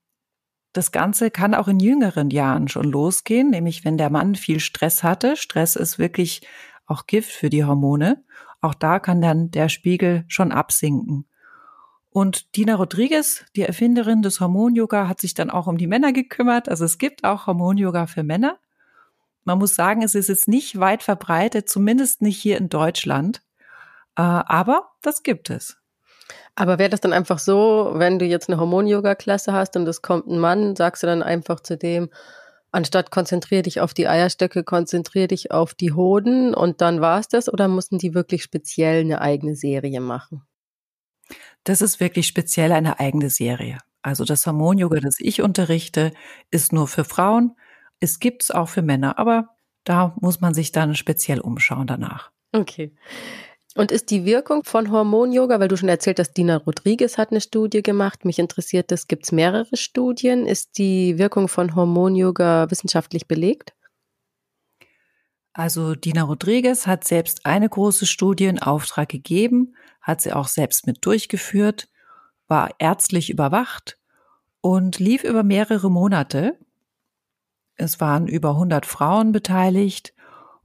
Das 0.74 0.92
Ganze 0.92 1.32
kann 1.32 1.56
auch 1.56 1.68
in 1.68 1.80
jüngeren 1.80 2.30
Jahren 2.30 2.68
schon 2.68 2.86
losgehen, 2.86 3.50
nämlich 3.50 3.86
wenn 3.86 3.98
der 3.98 4.10
Mann 4.10 4.36
viel 4.36 4.60
Stress 4.60 5.04
hatte. 5.04 5.38
Stress 5.38 5.76
ist 5.76 5.98
wirklich 5.98 6.48
auch 6.86 7.08
Gift 7.08 7.32
für 7.32 7.50
die 7.50 7.64
Hormone. 7.64 8.24
Auch 8.62 8.74
da 8.74 9.00
kann 9.00 9.22
dann 9.22 9.52
der 9.52 9.70
Spiegel 9.70 10.26
schon 10.28 10.52
absinken. 10.52 11.28
Und 12.16 12.56
Dina 12.56 12.76
Rodriguez, 12.76 13.44
die 13.58 13.64
Erfinderin 13.64 14.22
des 14.22 14.40
Hormon-Yoga, 14.40 15.10
hat 15.10 15.20
sich 15.20 15.34
dann 15.34 15.50
auch 15.50 15.68
um 15.68 15.78
die 15.78 15.86
Männer 15.86 16.14
gekümmert. 16.14 16.70
Also 16.70 16.86
es 16.86 16.98
gibt 16.98 17.26
auch 17.26 17.46
Hormon-Yoga 17.46 18.08
für 18.08 18.24
Männer. 18.24 18.58
Man 19.44 19.58
muss 19.58 19.76
sagen, 19.76 20.02
es 20.02 20.16
ist 20.16 20.30
jetzt 20.30 20.48
nicht 20.48 20.80
weit 20.80 21.04
verbreitet, 21.04 21.68
zumindest 21.68 22.22
nicht 22.22 22.38
hier 22.38 22.58
in 22.58 22.70
Deutschland. 22.70 23.42
Äh, 24.16 24.22
aber 24.22 24.92
das 25.02 25.24
gibt 25.24 25.50
es. 25.50 25.76
Aber 26.56 26.80
wäre 26.80 26.90
das 26.90 27.02
dann 27.02 27.12
einfach 27.12 27.38
so, 27.38 27.92
wenn 27.96 28.18
du 28.18 28.24
jetzt 28.24 28.50
eine 28.50 28.62
Hormon-Yoga-Klasse 28.62 29.52
hast 29.52 29.76
und 29.76 29.86
es 29.86 30.02
kommt 30.02 30.28
ein 30.28 30.40
Mann, 30.40 30.78
sagst 30.78 31.04
du 31.04 31.08
dann 31.08 31.22
einfach 31.22 31.60
zu 31.60 31.76
dem, 31.76 32.10
anstatt 32.72 33.12
konzentrier 33.12 33.62
dich 33.62 33.82
auf 33.82 33.94
die 33.94 34.08
Eierstöcke, 34.08 34.64
konzentrier 34.64 35.28
dich 35.28 35.52
auf 35.52 35.74
die 35.74 35.92
Hoden 35.92 36.54
und 36.54 36.80
dann 36.80 37.02
war 37.02 37.20
es 37.20 37.28
das? 37.28 37.52
Oder 37.52 37.68
mussten 37.68 37.98
die 37.98 38.14
wirklich 38.14 38.42
speziell 38.42 39.02
eine 39.02 39.20
eigene 39.20 39.58
Serie 39.58 40.00
machen? 40.00 40.48
Das 41.66 41.82
ist 41.82 42.00
wirklich 42.00 42.28
speziell 42.28 42.72
eine 42.72 43.00
eigene 43.00 43.30
Serie. 43.30 43.80
Also 44.02 44.24
das 44.24 44.46
Hormon-Yoga, 44.46 45.00
das 45.00 45.20
ich 45.20 45.42
unterrichte, 45.42 46.14
ist 46.52 46.72
nur 46.72 46.88
für 46.88 47.04
Frauen. 47.04 47.56
Es 48.00 48.20
gibt 48.20 48.44
es 48.44 48.52
auch 48.52 48.70
für 48.70 48.84
Männer, 48.84 49.18
aber 49.18 49.50
da 49.84 50.16
muss 50.22 50.42
man 50.42 50.54
sich 50.54 50.72
dann 50.72 50.96
speziell 50.96 51.40
umschauen 51.40 51.88
danach. 51.88 52.32
Okay. 52.52 52.96
Und 53.76 53.92
ist 53.92 54.12
die 54.12 54.26
Wirkung 54.26 54.64
von 54.64 54.92
Hormon-Yoga, 54.92 55.60
weil 55.60 55.68
du 55.68 55.76
schon 55.76 55.90
erzählt 55.90 56.20
hast, 56.20 56.34
Dina 56.34 56.58
Rodriguez 56.58 57.18
hat 57.18 57.32
eine 57.32 57.42
Studie 57.42 57.82
gemacht, 57.82 58.26
mich 58.26 58.40
interessiert 58.40 58.92
das, 58.92 59.08
gibt 59.08 59.26
es 59.26 59.32
mehrere 59.32 59.76
Studien? 59.76 60.46
Ist 60.46 60.78
die 60.78 61.18
Wirkung 61.18 61.48
von 61.48 61.76
Hormon-Yoga 61.76 62.70
wissenschaftlich 62.70 63.28
belegt? 63.28 63.74
Also 65.52 65.96
Dina 65.96 66.24
Rodriguez 66.24 66.86
hat 66.86 67.06
selbst 67.06 67.46
eine 67.46 67.70
große 67.70 68.06
Studie 68.06 68.46
in 68.46 68.62
Auftrag 68.62 69.10
gegeben, 69.10 69.76
hat 70.06 70.22
sie 70.22 70.34
auch 70.34 70.48
selbst 70.48 70.86
mit 70.86 71.04
durchgeführt, 71.04 71.90
war 72.48 72.70
ärztlich 72.78 73.32
überwacht 73.32 73.98
und 74.62 75.00
lief 75.00 75.24
über 75.24 75.42
mehrere 75.42 75.90
Monate. 75.90 76.60
Es 77.76 78.00
waren 78.00 78.28
über 78.28 78.52
100 78.52 78.86
Frauen 78.86 79.32
beteiligt 79.32 80.14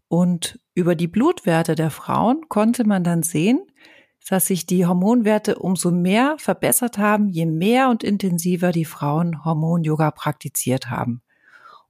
und 0.09 0.61
über 0.75 0.95
die 0.95 1.09
Blutwerte 1.09 1.75
der 1.75 1.91
Frauen 1.91 2.49
konnte 2.51 2.85
man 2.85 3.03
dann 3.03 3.23
sehen, 3.23 3.67
dass 4.29 4.47
sich 4.47 4.67
die 4.67 4.85
Hormonwerte 4.85 5.59
umso 5.59 5.91
mehr 5.91 6.37
verbessert 6.39 6.99
haben, 6.99 7.31
je 7.31 7.47
mehr 7.47 7.89
und 7.89 8.05
intensiver 8.05 8.73
die 8.73 8.85
Frauen 8.85 9.43
Hormon-Yoga 9.43 10.11
praktiziert 10.11 10.91
haben. 10.91 11.23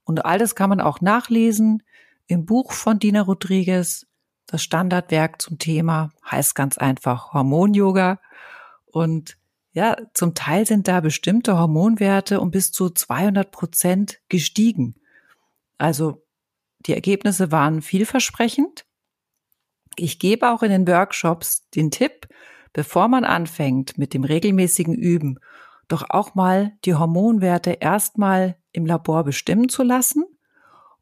Und 0.04 0.24
all 0.24 0.38
das 0.38 0.54
kann 0.54 0.70
man 0.70 0.80
auch 0.80 1.00
nachlesen 1.00 1.82
im 2.28 2.46
Buch 2.46 2.72
von 2.72 3.00
Dina 3.00 3.22
Rodriguez. 3.22 4.06
Das 4.50 4.64
Standardwerk 4.64 5.40
zum 5.40 5.58
Thema 5.58 6.10
heißt 6.28 6.56
ganz 6.56 6.76
einfach 6.76 7.32
Hormon-Yoga. 7.32 8.18
Und 8.86 9.36
ja, 9.70 9.96
zum 10.12 10.34
Teil 10.34 10.66
sind 10.66 10.88
da 10.88 10.98
bestimmte 10.98 11.56
Hormonwerte 11.56 12.40
um 12.40 12.50
bis 12.50 12.72
zu 12.72 12.90
200 12.90 13.52
Prozent 13.52 14.18
gestiegen. 14.28 14.96
Also 15.78 16.26
die 16.80 16.94
Ergebnisse 16.94 17.52
waren 17.52 17.80
vielversprechend. 17.80 18.86
Ich 19.94 20.18
gebe 20.18 20.50
auch 20.50 20.64
in 20.64 20.70
den 20.70 20.88
Workshops 20.88 21.68
den 21.70 21.92
Tipp, 21.92 22.26
bevor 22.72 23.06
man 23.06 23.22
anfängt 23.22 23.98
mit 23.98 24.14
dem 24.14 24.24
regelmäßigen 24.24 24.94
Üben, 24.94 25.38
doch 25.86 26.10
auch 26.10 26.34
mal 26.34 26.72
die 26.84 26.96
Hormonwerte 26.96 27.70
erstmal 27.70 28.56
im 28.72 28.84
Labor 28.84 29.22
bestimmen 29.22 29.68
zu 29.68 29.84
lassen 29.84 30.24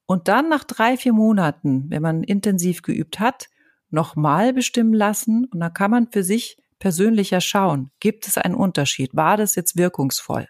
und 0.08 0.26
dann 0.26 0.48
nach 0.48 0.64
drei, 0.64 0.96
vier 0.96 1.12
Monaten, 1.12 1.90
wenn 1.90 2.00
man 2.00 2.24
intensiv 2.24 2.80
geübt 2.80 3.20
hat, 3.20 3.50
nochmal 3.90 4.54
bestimmen 4.54 4.94
lassen 4.94 5.44
und 5.44 5.60
dann 5.60 5.74
kann 5.74 5.90
man 5.90 6.10
für 6.10 6.24
sich 6.24 6.56
persönlicher 6.78 7.42
schauen, 7.42 7.90
gibt 8.00 8.26
es 8.26 8.38
einen 8.38 8.54
Unterschied, 8.54 9.14
war 9.14 9.36
das 9.36 9.54
jetzt 9.54 9.76
wirkungsvoll? 9.76 10.48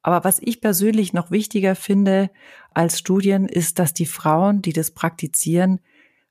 Aber 0.00 0.24
was 0.24 0.38
ich 0.40 0.62
persönlich 0.62 1.12
noch 1.12 1.30
wichtiger 1.30 1.74
finde 1.74 2.30
als 2.72 2.98
Studien, 2.98 3.48
ist, 3.48 3.78
dass 3.78 3.92
die 3.92 4.06
Frauen, 4.06 4.62
die 4.62 4.72
das 4.72 4.92
praktizieren, 4.92 5.80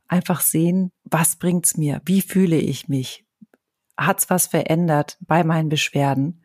einfach 0.07 0.41
sehen, 0.41 0.91
was 1.03 1.35
bringt's 1.35 1.77
mir? 1.77 2.01
Wie 2.03 2.21
fühle 2.21 2.57
ich 2.57 2.87
mich? 2.87 3.25
Hat's 3.95 4.31
was 4.31 4.47
verändert 4.47 5.19
bei 5.21 5.43
meinen 5.43 5.69
Beschwerden? 5.69 6.42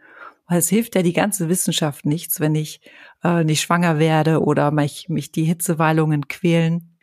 Weil 0.49 0.59
es 0.59 0.69
hilft 0.69 0.95
ja 0.95 1.03
die 1.03 1.13
ganze 1.13 1.49
Wissenschaft 1.49 2.07
nichts, 2.07 2.41
wenn 2.41 2.55
ich 2.55 2.81
äh, 3.23 3.45
nicht 3.45 3.61
schwanger 3.61 3.99
werde 3.99 4.43
oder 4.43 4.71
mich, 4.71 5.09
mich 5.09 5.31
die 5.31 5.45
Hitzewallungen 5.45 6.27
quälen. 6.27 6.97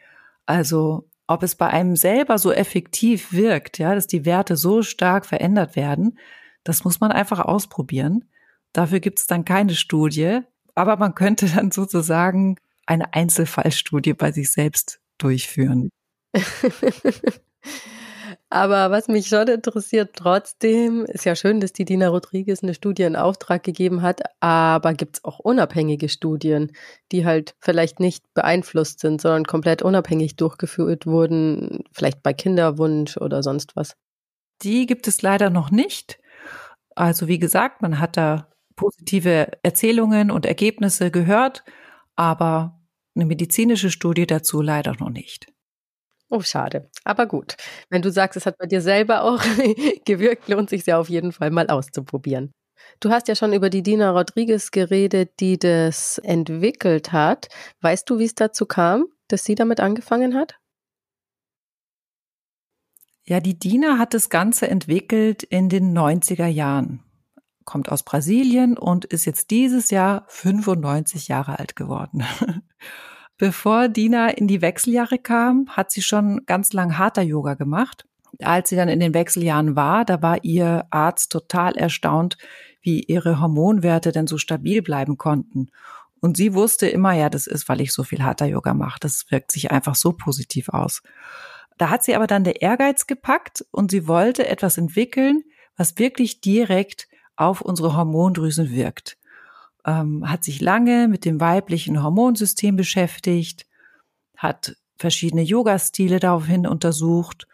Also 0.45 1.09
ob 1.27 1.43
es 1.43 1.55
bei 1.55 1.67
einem 1.67 1.95
selber 1.95 2.37
so 2.37 2.51
effektiv 2.51 3.31
wirkt, 3.31 3.77
ja, 3.77 3.95
dass 3.95 4.07
die 4.07 4.25
Werte 4.25 4.57
so 4.57 4.81
stark 4.81 5.25
verändert 5.25 5.75
werden, 5.75 6.19
das 6.63 6.83
muss 6.83 6.99
man 6.99 7.11
einfach 7.11 7.39
ausprobieren. 7.39 8.25
Dafür 8.73 8.99
gibt 8.99 9.19
es 9.19 9.27
dann 9.27 9.45
keine 9.45 9.75
Studie, 9.75 10.41
aber 10.73 10.97
man 10.97 11.15
könnte 11.15 11.47
dann 11.47 11.71
sozusagen 11.71 12.57
eine 12.85 13.13
Einzelfallstudie 13.13 14.13
bei 14.13 14.31
sich 14.31 14.51
selbst 14.51 14.99
durchführen. 15.17 15.89
Aber 18.49 18.91
was 18.91 19.07
mich 19.07 19.27
schon 19.27 19.47
interessiert 19.47 20.15
trotzdem, 20.15 21.05
ist 21.05 21.25
ja 21.25 21.35
schön, 21.35 21.59
dass 21.59 21.73
die 21.73 21.83
Dina 21.83 22.09
Rodriguez 22.09 22.61
eine 22.61 22.75
Studie 22.75 23.03
in 23.03 23.15
Auftrag 23.15 23.63
gegeben 23.63 24.01
hat, 24.03 24.21
aber 24.39 24.93
gibt 24.93 25.17
es 25.17 25.23
auch 25.23 25.39
unabhängige 25.39 26.09
Studien, 26.09 26.71
die 27.11 27.25
halt 27.25 27.55
vielleicht 27.59 27.99
nicht 27.99 28.23
beeinflusst 28.35 28.99
sind, 28.99 29.19
sondern 29.19 29.45
komplett 29.45 29.81
unabhängig 29.81 30.35
durchgeführt 30.35 31.07
wurden, 31.07 31.83
vielleicht 31.91 32.21
bei 32.21 32.33
Kinderwunsch 32.33 33.17
oder 33.17 33.41
sonst 33.41 33.75
was? 33.75 33.95
Die 34.61 34.85
gibt 34.85 35.07
es 35.07 35.21
leider 35.21 35.49
noch 35.49 35.71
nicht. 35.71 36.19
Also 36.95 37.27
wie 37.27 37.39
gesagt, 37.39 37.81
man 37.81 37.99
hat 37.99 38.15
da 38.15 38.49
positive 38.75 39.49
Erzählungen 39.63 40.31
und 40.31 40.45
Ergebnisse 40.45 41.09
gehört, 41.09 41.63
aber 42.15 42.79
eine 43.15 43.25
medizinische 43.25 43.89
Studie 43.89 44.27
dazu 44.27 44.61
leider 44.61 44.93
noch 44.99 45.09
nicht. 45.09 45.47
Oh, 46.29 46.41
schade. 46.41 46.89
Aber 47.03 47.27
gut. 47.27 47.55
Wenn 47.89 48.01
du 48.01 48.11
sagst, 48.11 48.37
es 48.37 48.45
hat 48.45 48.57
bei 48.57 48.65
dir 48.65 48.81
selber 48.81 49.23
auch 49.23 49.41
gewirkt, 50.05 50.47
lohnt 50.47 50.69
sich 50.69 50.85
ja 50.85 50.99
auf 50.99 51.09
jeden 51.09 51.31
Fall 51.31 51.51
mal 51.51 51.67
auszuprobieren. 51.67 52.51
Du 52.99 53.09
hast 53.09 53.27
ja 53.27 53.35
schon 53.35 53.53
über 53.53 53.69
die 53.69 53.83
Dina 53.83 54.11
Rodriguez 54.11 54.71
geredet, 54.71 55.39
die 55.39 55.57
das 55.57 56.17
entwickelt 56.19 57.11
hat. 57.11 57.49
Weißt 57.81 58.09
du, 58.09 58.19
wie 58.19 58.25
es 58.25 58.35
dazu 58.35 58.65
kam, 58.65 59.05
dass 59.27 59.43
sie 59.43 59.55
damit 59.55 59.79
angefangen 59.79 60.35
hat? 60.35 60.55
Ja, 63.27 63.39
die 63.39 63.57
Dina 63.57 63.97
hat 63.97 64.13
das 64.13 64.29
Ganze 64.29 64.67
entwickelt 64.67 65.43
in 65.43 65.69
den 65.69 65.97
90er 65.97 66.45
Jahren 66.45 67.05
kommt 67.65 67.91
aus 67.91 68.03
Brasilien 68.03 68.77
und 68.77 69.05
ist 69.05 69.25
jetzt 69.25 69.51
dieses 69.51 69.89
Jahr 69.89 70.25
95 70.27 71.27
Jahre 71.27 71.59
alt 71.59 71.75
geworden. 71.75 72.23
Bevor 73.37 73.89
Dina 73.89 74.29
in 74.29 74.47
die 74.47 74.61
Wechseljahre 74.61 75.17
kam, 75.17 75.67
hat 75.69 75.91
sie 75.91 76.01
schon 76.01 76.45
ganz 76.45 76.71
lang 76.71 76.97
harter 76.97 77.21
Yoga 77.21 77.55
gemacht. 77.55 78.05
Als 78.41 78.69
sie 78.69 78.75
dann 78.75 78.89
in 78.89 78.99
den 78.99 79.13
Wechseljahren 79.13 79.75
war, 79.75 80.05
da 80.05 80.21
war 80.21 80.43
ihr 80.43 80.85
Arzt 80.89 81.31
total 81.31 81.75
erstaunt, 81.75 82.37
wie 82.81 83.01
ihre 83.01 83.41
Hormonwerte 83.41 84.11
denn 84.11 84.27
so 84.27 84.37
stabil 84.37 84.81
bleiben 84.81 85.17
konnten. 85.17 85.69
Und 86.21 86.37
sie 86.37 86.53
wusste 86.53 86.87
immer, 86.87 87.13
ja, 87.13 87.29
das 87.29 87.45
ist, 87.45 87.67
weil 87.67 87.81
ich 87.81 87.93
so 87.93 88.03
viel 88.03 88.23
harter 88.23 88.45
Yoga 88.45 88.73
mache. 88.73 88.99
Das 89.01 89.25
wirkt 89.29 89.51
sich 89.51 89.71
einfach 89.71 89.95
so 89.95 90.13
positiv 90.13 90.69
aus. 90.69 91.01
Da 91.77 91.89
hat 91.89 92.03
sie 92.03 92.15
aber 92.15 92.27
dann 92.27 92.45
der 92.45 92.61
Ehrgeiz 92.61 93.05
gepackt 93.05 93.65
und 93.71 93.91
sie 93.91 94.07
wollte 94.07 94.47
etwas 94.47 94.77
entwickeln, 94.77 95.43
was 95.75 95.97
wirklich 95.97 96.39
direkt 96.39 97.09
auf 97.35 97.61
unsere 97.61 97.97
Hormondrüsen 97.97 98.71
wirkt. 98.71 99.17
Ähm, 99.85 100.29
hat 100.29 100.43
sich 100.43 100.61
lange 100.61 101.07
mit 101.07 101.25
dem 101.25 101.39
weiblichen 101.39 102.01
Hormonsystem 102.01 102.75
beschäftigt, 102.75 103.67
hat 104.35 104.75
verschiedene 104.97 105.43
Yoga-Stile 105.43 106.19
daraufhin 106.19 106.65
untersucht 106.65 107.47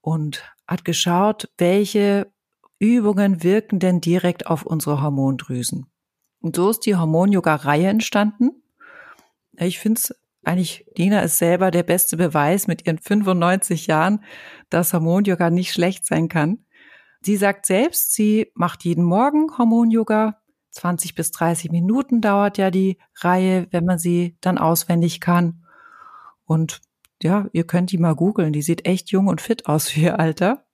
und 0.00 0.44
hat 0.66 0.84
geschaut, 0.84 1.48
welche 1.56 2.30
Übungen 2.78 3.42
wirken 3.42 3.78
denn 3.78 4.00
direkt 4.00 4.46
auf 4.46 4.66
unsere 4.66 5.00
Hormondrüsen. 5.00 5.86
Und 6.40 6.56
so 6.56 6.68
ist 6.70 6.80
die 6.80 6.96
Hormon-Yoga-Reihe 6.96 7.88
entstanden. 7.88 8.50
Ich 9.56 9.78
finde 9.78 10.00
es 10.00 10.14
eigentlich, 10.44 10.84
Dina 10.98 11.20
ist 11.20 11.38
selber 11.38 11.70
der 11.70 11.82
beste 11.82 12.18
Beweis 12.18 12.66
mit 12.66 12.86
ihren 12.86 12.98
95 12.98 13.86
Jahren, 13.86 14.22
dass 14.68 14.92
Hormon-Yoga 14.92 15.48
nicht 15.48 15.72
schlecht 15.72 16.04
sein 16.04 16.28
kann. 16.28 16.66
Sie 17.22 17.36
sagt 17.36 17.64
selbst, 17.64 18.12
sie 18.12 18.52
macht 18.54 18.84
jeden 18.84 19.04
Morgen 19.04 19.56
Hormon-Yoga. 19.56 20.42
20 20.74 21.14
bis 21.14 21.30
30 21.30 21.70
Minuten 21.70 22.20
dauert 22.20 22.58
ja 22.58 22.70
die 22.70 22.98
Reihe, 23.16 23.68
wenn 23.70 23.84
man 23.84 23.98
sie 23.98 24.36
dann 24.40 24.58
auswendig 24.58 25.20
kann. 25.20 25.64
Und 26.46 26.80
ja, 27.22 27.46
ihr 27.52 27.64
könnt 27.64 27.92
die 27.92 27.98
mal 27.98 28.14
googeln. 28.14 28.52
Die 28.52 28.62
sieht 28.62 28.86
echt 28.86 29.10
jung 29.10 29.28
und 29.28 29.40
fit 29.40 29.66
aus 29.66 29.88
für 29.88 30.00
ihr 30.00 30.18
Alter. 30.18 30.64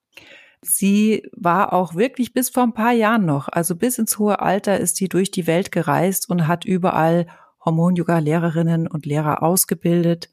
Sie 0.63 1.29
war 1.33 1.73
auch 1.73 1.95
wirklich 1.95 2.33
bis 2.33 2.51
vor 2.51 2.65
ein 2.65 2.75
paar 2.75 2.93
Jahren 2.93 3.25
noch, 3.25 3.49
also 3.49 3.75
bis 3.77 3.99
ins 3.99 4.19
hohe 4.19 4.41
Alter 4.41 4.79
ist 4.79 4.97
sie 4.97 5.09
durch 5.09 5.31
die 5.31 5.47
Welt 5.47 5.73
gereist 5.73 6.29
und 6.29 6.47
hat 6.47 6.67
überall 6.67 7.27
Hormon-Yoga-Lehrerinnen 7.65 8.87
und 8.87 9.07
Lehrer 9.07 9.43
ausgebildet. 9.43 10.29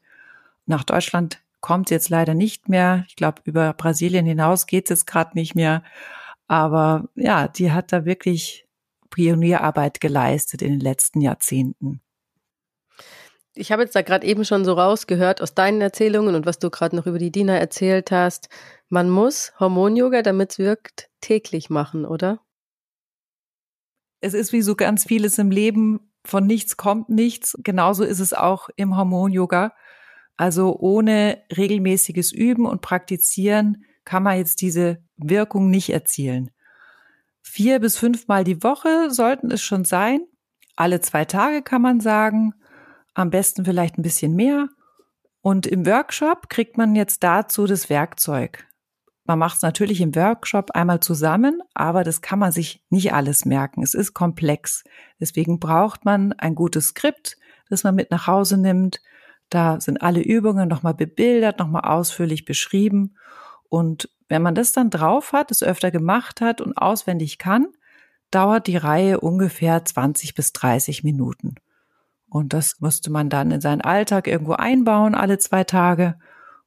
Nach 0.66 0.84
Deutschland 0.84 1.40
kommt 1.60 1.88
sie 1.88 1.94
jetzt 1.94 2.10
leider 2.10 2.34
nicht 2.34 2.68
mehr. 2.68 3.04
Ich 3.08 3.16
glaube, 3.16 3.40
über 3.44 3.72
Brasilien 3.72 4.26
hinaus 4.26 4.66
geht 4.66 4.84
es 4.84 4.90
jetzt 4.90 5.06
gerade 5.06 5.30
nicht 5.34 5.54
mehr. 5.54 5.82
Aber 6.46 7.08
ja, 7.14 7.48
die 7.48 7.72
hat 7.72 7.92
da 7.92 8.04
wirklich 8.04 8.67
Pionierarbeit 9.10 10.00
geleistet 10.00 10.62
in 10.62 10.72
den 10.72 10.80
letzten 10.80 11.20
Jahrzehnten. 11.20 12.00
Ich 13.54 13.72
habe 13.72 13.82
jetzt 13.82 13.96
da 13.96 14.02
gerade 14.02 14.26
eben 14.26 14.44
schon 14.44 14.64
so 14.64 14.74
rausgehört 14.74 15.42
aus 15.42 15.54
deinen 15.54 15.80
Erzählungen 15.80 16.36
und 16.36 16.46
was 16.46 16.60
du 16.60 16.70
gerade 16.70 16.94
noch 16.94 17.06
über 17.06 17.18
die 17.18 17.32
Diener 17.32 17.58
erzählt 17.58 18.12
hast. 18.12 18.48
Man 18.88 19.10
muss 19.10 19.52
Hormon-Yoga, 19.58 20.22
damit 20.22 20.52
es 20.52 20.58
wirkt, 20.58 21.10
täglich 21.20 21.68
machen, 21.68 22.04
oder? 22.04 22.40
Es 24.20 24.34
ist 24.34 24.52
wie 24.52 24.62
so 24.62 24.76
ganz 24.76 25.04
vieles 25.04 25.38
im 25.38 25.50
Leben, 25.50 26.12
von 26.24 26.46
nichts 26.46 26.76
kommt 26.76 27.08
nichts. 27.08 27.56
Genauso 27.62 28.04
ist 28.04 28.20
es 28.20 28.32
auch 28.32 28.68
im 28.76 28.96
Hormon-Yoga. 28.96 29.74
Also 30.36 30.76
ohne 30.78 31.42
regelmäßiges 31.56 32.32
Üben 32.32 32.64
und 32.64 32.80
Praktizieren 32.80 33.84
kann 34.04 34.22
man 34.22 34.38
jetzt 34.38 34.60
diese 34.60 35.02
Wirkung 35.16 35.68
nicht 35.68 35.90
erzielen. 35.90 36.50
Vier 37.50 37.80
bis 37.80 37.96
fünfmal 37.96 38.44
die 38.44 38.62
Woche 38.62 39.10
sollten 39.10 39.50
es 39.50 39.62
schon 39.62 39.86
sein. 39.86 40.20
Alle 40.76 41.00
zwei 41.00 41.24
Tage 41.24 41.62
kann 41.62 41.80
man 41.80 41.98
sagen. 41.98 42.52
Am 43.14 43.30
besten 43.30 43.64
vielleicht 43.64 43.98
ein 43.98 44.02
bisschen 44.02 44.36
mehr. 44.36 44.68
Und 45.40 45.66
im 45.66 45.86
Workshop 45.86 46.50
kriegt 46.50 46.76
man 46.76 46.94
jetzt 46.94 47.24
dazu 47.24 47.66
das 47.66 47.88
Werkzeug. 47.88 48.66
Man 49.24 49.38
macht 49.38 49.56
es 49.56 49.62
natürlich 49.62 50.02
im 50.02 50.14
Workshop 50.14 50.72
einmal 50.72 51.00
zusammen, 51.00 51.62
aber 51.72 52.04
das 52.04 52.20
kann 52.20 52.38
man 52.38 52.52
sich 52.52 52.84
nicht 52.90 53.14
alles 53.14 53.46
merken. 53.46 53.82
Es 53.82 53.94
ist 53.94 54.12
komplex. 54.12 54.84
Deswegen 55.18 55.58
braucht 55.58 56.04
man 56.04 56.34
ein 56.34 56.54
gutes 56.54 56.88
Skript, 56.88 57.38
das 57.70 57.82
man 57.82 57.94
mit 57.94 58.10
nach 58.10 58.26
Hause 58.26 58.58
nimmt. 58.58 59.00
Da 59.48 59.80
sind 59.80 60.02
alle 60.02 60.20
Übungen 60.20 60.68
nochmal 60.68 60.94
bebildert, 60.94 61.58
nochmal 61.58 61.86
ausführlich 61.86 62.44
beschrieben. 62.44 63.16
Und 63.70 64.10
wenn 64.28 64.42
man 64.42 64.54
das 64.54 64.72
dann 64.72 64.90
drauf 64.90 65.32
hat, 65.32 65.50
es 65.50 65.62
öfter 65.62 65.90
gemacht 65.90 66.40
hat 66.40 66.60
und 66.60 66.76
auswendig 66.76 67.38
kann, 67.38 67.68
dauert 68.30 68.66
die 68.66 68.76
Reihe 68.76 69.20
ungefähr 69.20 69.84
20 69.84 70.34
bis 70.34 70.52
30 70.52 71.02
Minuten. 71.02 71.54
Und 72.28 72.52
das 72.52 72.80
musste 72.80 73.10
man 73.10 73.30
dann 73.30 73.50
in 73.50 73.60
seinen 73.60 73.80
Alltag 73.80 74.26
irgendwo 74.26 74.52
einbauen, 74.52 75.14
alle 75.14 75.38
zwei 75.38 75.64
Tage. 75.64 76.18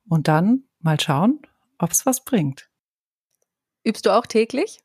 Und 0.08 0.28
dann 0.28 0.63
mal 0.80 1.00
schauen, 1.00 1.39
ob 1.78 1.91
es 1.91 2.06
was 2.06 2.26
bringt. 2.26 2.67
Übst 3.84 4.06
du 4.06 4.10
auch 4.12 4.26
täglich? 4.26 4.80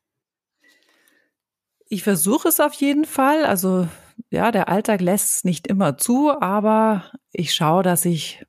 Ich 1.89 2.03
versuche 2.03 2.49
es 2.49 2.59
auf 2.59 2.73
jeden 2.73 3.05
Fall. 3.05 3.45
Also 3.45 3.87
ja, 4.29 4.51
der 4.51 4.69
Alltag 4.69 5.01
lässt 5.01 5.37
es 5.37 5.43
nicht 5.43 5.67
immer 5.67 5.97
zu, 5.97 6.31
aber 6.31 7.11
ich 7.31 7.53
schaue, 7.53 7.81
dass 7.81 8.05
ich, 8.05 8.45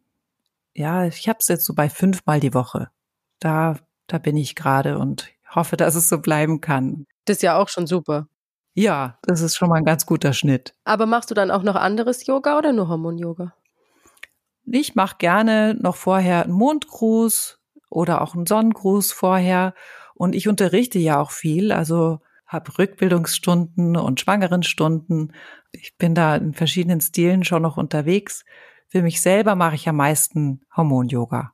ja, 0.74 1.06
ich 1.06 1.28
habe 1.28 1.38
es 1.40 1.48
jetzt 1.48 1.64
so 1.64 1.74
bei 1.74 1.88
fünfmal 1.88 2.40
die 2.40 2.54
Woche. 2.54 2.90
Da 3.38 3.76
da 4.08 4.18
bin 4.18 4.36
ich 4.36 4.56
gerade 4.56 4.98
und 4.98 5.30
hoffe, 5.54 5.76
dass 5.76 5.94
es 5.94 6.08
so 6.08 6.18
bleiben 6.18 6.60
kann. 6.60 7.06
Das 7.24 7.36
ist 7.36 7.42
ja 7.42 7.56
auch 7.56 7.68
schon 7.68 7.86
super. 7.86 8.26
Ja, 8.74 9.18
das 9.22 9.40
ist 9.40 9.56
schon 9.56 9.68
mal 9.68 9.76
ein 9.76 9.84
ganz 9.84 10.06
guter 10.06 10.32
Schnitt. 10.32 10.74
Aber 10.84 11.06
machst 11.06 11.30
du 11.30 11.34
dann 11.34 11.50
auch 11.50 11.62
noch 11.62 11.74
anderes 11.74 12.26
Yoga 12.26 12.58
oder 12.58 12.72
nur 12.72 12.88
Hormon-Yoga? 12.88 13.54
Ich 14.66 14.94
mache 14.94 15.16
gerne 15.18 15.76
noch 15.80 15.96
vorher 15.96 16.44
einen 16.44 16.52
Mondgruß 16.52 17.58
oder 17.90 18.22
auch 18.22 18.34
einen 18.34 18.46
Sonnengruß 18.46 19.12
vorher. 19.12 19.74
Und 20.14 20.34
ich 20.34 20.48
unterrichte 20.48 20.98
ja 20.98 21.20
auch 21.20 21.30
viel, 21.30 21.72
also 21.72 22.20
habe 22.46 22.78
Rückbildungsstunden 22.78 23.96
und 23.96 24.20
Schwangerenstunden. 24.20 25.32
Ich 25.72 25.96
bin 25.96 26.14
da 26.14 26.36
in 26.36 26.54
verschiedenen 26.54 27.00
Stilen 27.00 27.44
schon 27.44 27.62
noch 27.62 27.76
unterwegs. 27.76 28.44
Für 28.88 29.02
mich 29.02 29.20
selber 29.20 29.54
mache 29.54 29.74
ich 29.74 29.88
am 29.88 29.96
meisten 29.96 30.62
Hormon-Yoga. 30.76 31.52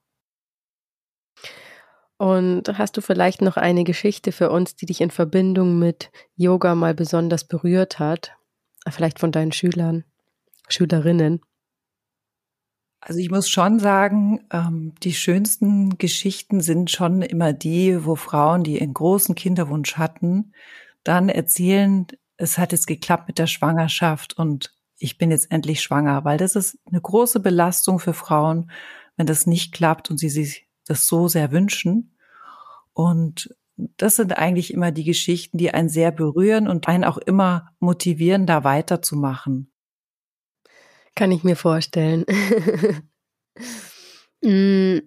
Und 2.17 2.79
hast 2.79 2.97
du 2.97 3.01
vielleicht 3.01 3.43
noch 3.43 3.57
eine 3.57 3.85
Geschichte 3.85 4.31
für 4.33 4.51
uns, 4.51 4.77
die 4.77 4.87
dich 4.87 5.01
in 5.01 5.11
Verbindung 5.11 5.79
mit 5.79 6.11
Yoga 6.37 6.75
mal 6.75 6.95
besonders 6.95 7.45
berührt 7.45 7.99
hat? 7.99 8.33
Vielleicht 8.89 9.19
von 9.19 9.33
deinen 9.33 9.53
Schülern, 9.53 10.05
Schülerinnen? 10.69 11.41
Also 13.01 13.21
ich 13.21 13.31
muss 13.31 13.51
schon 13.51 13.81
sagen, 13.81 14.47
ähm, 14.51 14.95
die 15.03 15.13
schönsten 15.13 15.99
Geschichten 15.99 16.61
sind 16.61 16.91
schon 16.91 17.21
immer 17.21 17.53
die, 17.53 18.07
wo 18.07 18.15
Frauen, 18.15 18.63
die 18.63 18.81
einen 18.81 18.95
großen 18.95 19.35
Kinderwunsch 19.35 19.97
hatten, 19.97 20.53
dann 21.03 21.29
erzählen, 21.29 22.07
es 22.39 22.57
hat 22.57 22.73
jetzt 22.73 22.87
geklappt 22.87 23.29
mit 23.29 23.39
der 23.39 23.47
Schwangerschaft 23.47 24.39
und 24.39 24.75
ich 24.97 25.19
bin 25.19 25.31
jetzt 25.31 25.51
endlich 25.51 25.83
schwanger, 25.83 26.25
weil 26.25 26.39
das 26.39 26.57
ist 26.57 26.79
eine 26.87 27.01
große 27.01 27.41
Belastung 27.41 27.99
für 27.99 28.15
Frauen, 28.15 28.71
wenn 29.17 29.27
das 29.27 29.47
nicht 29.47 29.75
klappt 29.75 30.11
und 30.11 30.17
sie 30.17 30.31
sich 30.31 30.64
das 30.87 31.07
so 31.07 31.29
sehr 31.29 31.53
wünschen. 31.53 32.17
Und 32.93 33.55
das 33.77 34.17
sind 34.17 34.37
eigentlich 34.37 34.73
immer 34.73 34.93
die 34.93 35.05
Geschichten, 35.05 35.59
die 35.59 35.73
einen 35.73 35.89
sehr 35.89 36.13
berühren 36.13 36.69
und 36.69 36.89
einen 36.89 37.05
auch 37.05 37.19
immer 37.19 37.71
motivieren, 37.81 38.47
da 38.47 38.65
weiterzumachen. 38.65 39.73
Kann 41.15 41.33
ich 41.33 41.45
mir 41.45 41.57
vorstellen. 41.57 42.25
Mm, 44.43 44.99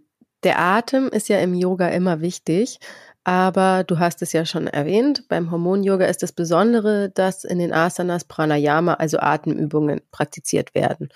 der 0.44 0.58
Atem 0.58 1.10
ist 1.10 1.30
ja 1.30 1.38
im 1.40 1.54
Yoga 1.54 1.90
immer 1.90 2.22
wichtig, 2.22 2.80
aber 3.24 3.84
du 3.84 4.00
hast 4.00 4.22
es 4.22 4.34
ja 4.34 4.46
schon 4.46 4.66
erwähnt, 4.66 5.28
beim 5.28 5.52
Hormon-Yoga 5.52 6.06
ist 6.06 6.24
das 6.24 6.32
Besondere, 6.32 7.10
dass 7.10 7.44
in 7.44 7.60
den 7.60 7.74
Asanas 7.74 8.24
Pranayama, 8.24 8.96
also 8.96 9.20
Atemübungen, 9.20 10.02
praktiziert 10.10 10.74
werden. 10.74 11.10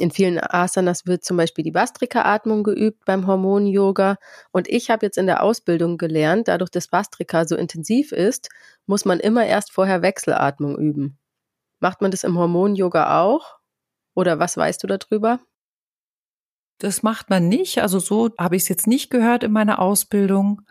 In 0.00 0.10
vielen 0.10 0.38
Asanas 0.38 1.06
wird 1.06 1.24
zum 1.24 1.36
Beispiel 1.36 1.64
die 1.64 1.70
Bastrika-Atmung 1.70 2.62
geübt 2.62 3.04
beim 3.04 3.26
Hormon-Yoga. 3.26 4.16
Und 4.52 4.68
ich 4.68 4.90
habe 4.90 5.06
jetzt 5.06 5.18
in 5.18 5.26
der 5.26 5.42
Ausbildung 5.42 5.98
gelernt, 5.98 6.48
dadurch, 6.48 6.70
dass 6.70 6.88
Bastrika 6.88 7.46
so 7.46 7.56
intensiv 7.56 8.12
ist, 8.12 8.48
muss 8.86 9.04
man 9.04 9.20
immer 9.20 9.46
erst 9.46 9.72
vorher 9.72 10.02
Wechselatmung 10.02 10.78
üben. 10.78 11.18
Macht 11.80 12.00
man 12.00 12.10
das 12.10 12.24
im 12.24 12.38
Hormon-Yoga 12.38 13.20
auch? 13.20 13.58
Oder 14.14 14.38
was 14.38 14.56
weißt 14.56 14.82
du 14.82 14.86
darüber? 14.86 15.40
Das 16.78 17.02
macht 17.02 17.30
man 17.30 17.48
nicht. 17.48 17.78
Also 17.78 17.98
so 17.98 18.30
habe 18.38 18.56
ich 18.56 18.62
es 18.62 18.68
jetzt 18.68 18.86
nicht 18.86 19.10
gehört 19.10 19.42
in 19.44 19.52
meiner 19.52 19.80
Ausbildung. 19.80 20.62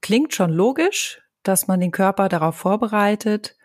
Klingt 0.00 0.34
schon 0.34 0.52
logisch, 0.52 1.22
dass 1.42 1.66
man 1.66 1.80
den 1.80 1.90
Körper 1.90 2.28
darauf 2.28 2.56
vorbereitet. 2.56 3.56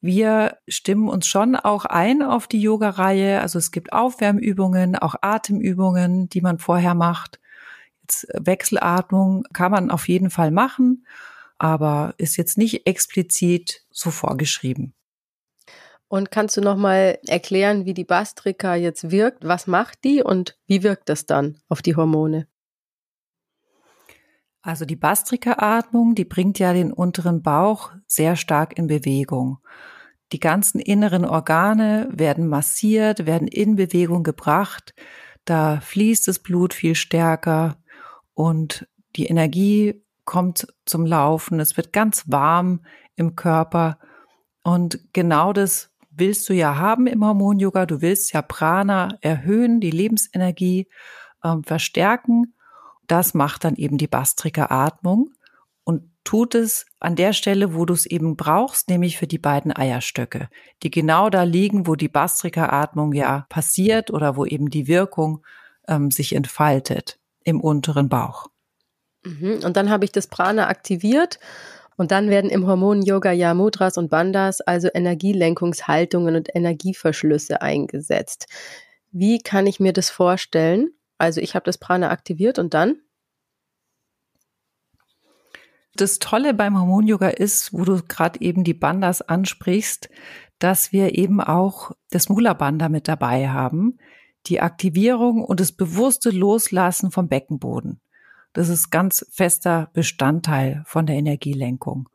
Wir 0.00 0.56
stimmen 0.66 1.08
uns 1.08 1.26
schon 1.26 1.56
auch 1.56 1.84
ein 1.84 2.22
auf 2.22 2.46
die 2.46 2.60
Yoga-Reihe. 2.60 3.40
Also 3.40 3.58
es 3.58 3.70
gibt 3.70 3.92
Aufwärmübungen, 3.92 4.96
auch 4.96 5.14
Atemübungen, 5.20 6.28
die 6.30 6.40
man 6.40 6.58
vorher 6.58 6.94
macht. 6.94 7.38
Jetzt 8.02 8.26
Wechselatmung 8.32 9.44
kann 9.52 9.70
man 9.70 9.90
auf 9.90 10.08
jeden 10.08 10.30
Fall 10.30 10.50
machen, 10.50 11.06
aber 11.58 12.14
ist 12.16 12.36
jetzt 12.36 12.56
nicht 12.56 12.86
explizit 12.86 13.84
so 13.90 14.10
vorgeschrieben. 14.10 14.94
Und 16.08 16.32
kannst 16.32 16.56
du 16.56 16.60
nochmal 16.60 17.18
erklären, 17.28 17.84
wie 17.84 17.94
die 17.94 18.04
Bastrika 18.04 18.74
jetzt 18.74 19.12
wirkt? 19.12 19.46
Was 19.46 19.66
macht 19.66 20.02
die 20.02 20.22
und 20.22 20.58
wie 20.66 20.82
wirkt 20.82 21.08
das 21.08 21.26
dann 21.26 21.58
auf 21.68 21.82
die 21.82 21.94
Hormone? 21.94 22.48
Also 24.62 24.84
die 24.84 24.96
Bastrika-Atmung, 24.96 26.14
die 26.14 26.24
bringt 26.24 26.58
ja 26.58 26.72
den 26.72 26.92
unteren 26.92 27.42
Bauch 27.42 27.92
sehr 28.06 28.36
stark 28.36 28.76
in 28.78 28.88
Bewegung. 28.88 29.58
Die 30.32 30.40
ganzen 30.40 30.80
inneren 30.80 31.24
Organe 31.24 32.08
werden 32.12 32.46
massiert, 32.46 33.26
werden 33.26 33.48
in 33.48 33.76
Bewegung 33.76 34.22
gebracht. 34.22 34.94
Da 35.44 35.80
fließt 35.80 36.28
das 36.28 36.38
Blut 36.38 36.74
viel 36.74 36.94
stärker 36.94 37.78
und 38.34 38.86
die 39.16 39.26
Energie 39.26 40.04
kommt 40.24 40.66
zum 40.84 41.06
Laufen. 41.06 41.58
Es 41.58 41.76
wird 41.76 41.92
ganz 41.92 42.24
warm 42.28 42.84
im 43.16 43.34
Körper. 43.34 43.98
Und 44.62 45.00
genau 45.12 45.52
das 45.52 45.90
willst 46.10 46.48
du 46.48 46.52
ja 46.52 46.76
haben 46.76 47.06
im 47.06 47.24
Hormon-Yoga. 47.24 47.86
Du 47.86 48.00
willst 48.00 48.32
ja 48.32 48.42
Prana 48.42 49.18
erhöhen, 49.22 49.80
die 49.80 49.90
Lebensenergie 49.90 50.88
äh, 51.42 51.56
verstärken. 51.64 52.54
Das 53.10 53.34
macht 53.34 53.64
dann 53.64 53.74
eben 53.74 53.98
die 53.98 54.06
Bastrika-Atmung 54.06 55.32
und 55.82 56.02
tut 56.22 56.54
es 56.54 56.86
an 57.00 57.16
der 57.16 57.32
Stelle, 57.32 57.74
wo 57.74 57.84
du 57.84 57.92
es 57.92 58.06
eben 58.06 58.36
brauchst, 58.36 58.88
nämlich 58.88 59.18
für 59.18 59.26
die 59.26 59.38
beiden 59.38 59.74
Eierstöcke, 59.74 60.48
die 60.84 60.92
genau 60.92 61.28
da 61.28 61.42
liegen, 61.42 61.88
wo 61.88 61.96
die 61.96 62.08
Bastrika-Atmung 62.08 63.12
ja 63.12 63.46
passiert 63.48 64.12
oder 64.12 64.36
wo 64.36 64.44
eben 64.44 64.70
die 64.70 64.86
Wirkung 64.86 65.44
ähm, 65.88 66.12
sich 66.12 66.36
entfaltet 66.36 67.18
im 67.42 67.60
unteren 67.60 68.08
Bauch. 68.08 68.46
Mhm. 69.24 69.60
Und 69.64 69.76
dann 69.76 69.90
habe 69.90 70.04
ich 70.04 70.12
das 70.12 70.28
Prana 70.28 70.68
aktiviert 70.68 71.40
und 71.96 72.12
dann 72.12 72.30
werden 72.30 72.48
im 72.48 72.66
Hormon-Yoga 72.66 73.32
ja 73.32 73.54
Mudras 73.54 73.98
und 73.98 74.08
Bandhas, 74.08 74.60
also 74.60 74.88
Energielenkungshaltungen 74.94 76.36
und 76.36 76.54
Energieverschlüsse 76.54 77.60
eingesetzt. 77.60 78.46
Wie 79.10 79.40
kann 79.40 79.66
ich 79.66 79.80
mir 79.80 79.92
das 79.92 80.10
vorstellen? 80.10 80.90
Also 81.20 81.40
ich 81.40 81.54
habe 81.54 81.64
das 81.64 81.78
Prana 81.78 82.10
aktiviert 82.10 82.58
und 82.58 82.74
dann? 82.74 82.96
das 86.00 86.18
Tolle 86.18 86.54
beim 86.54 86.78
Hormon-Yoga 86.78 87.28
ist, 87.28 87.72
wo 87.72 87.84
du 87.84 88.02
gerade 88.02 88.40
eben 88.40 88.64
die 88.64 88.74
Bandas 88.74 89.22
ansprichst, 89.22 90.08
dass 90.58 90.92
wir 90.92 91.18
eben 91.18 91.40
auch 91.40 91.92
das 92.10 92.28
Mula-Banda 92.28 92.88
mit 92.88 93.08
dabei 93.08 93.48
haben, 93.48 93.98
die 94.46 94.60
Aktivierung 94.60 95.44
und 95.44 95.60
das 95.60 95.72
bewusste 95.72 96.30
Loslassen 96.30 97.10
vom 97.10 97.28
Beckenboden. 97.28 98.00
Das 98.52 98.68
ist 98.68 98.90
ganz 98.90 99.26
fester 99.30 99.90
Bestandteil 99.92 100.82
von 100.86 101.06
der 101.06 101.16
Energielenkung. 101.16 102.08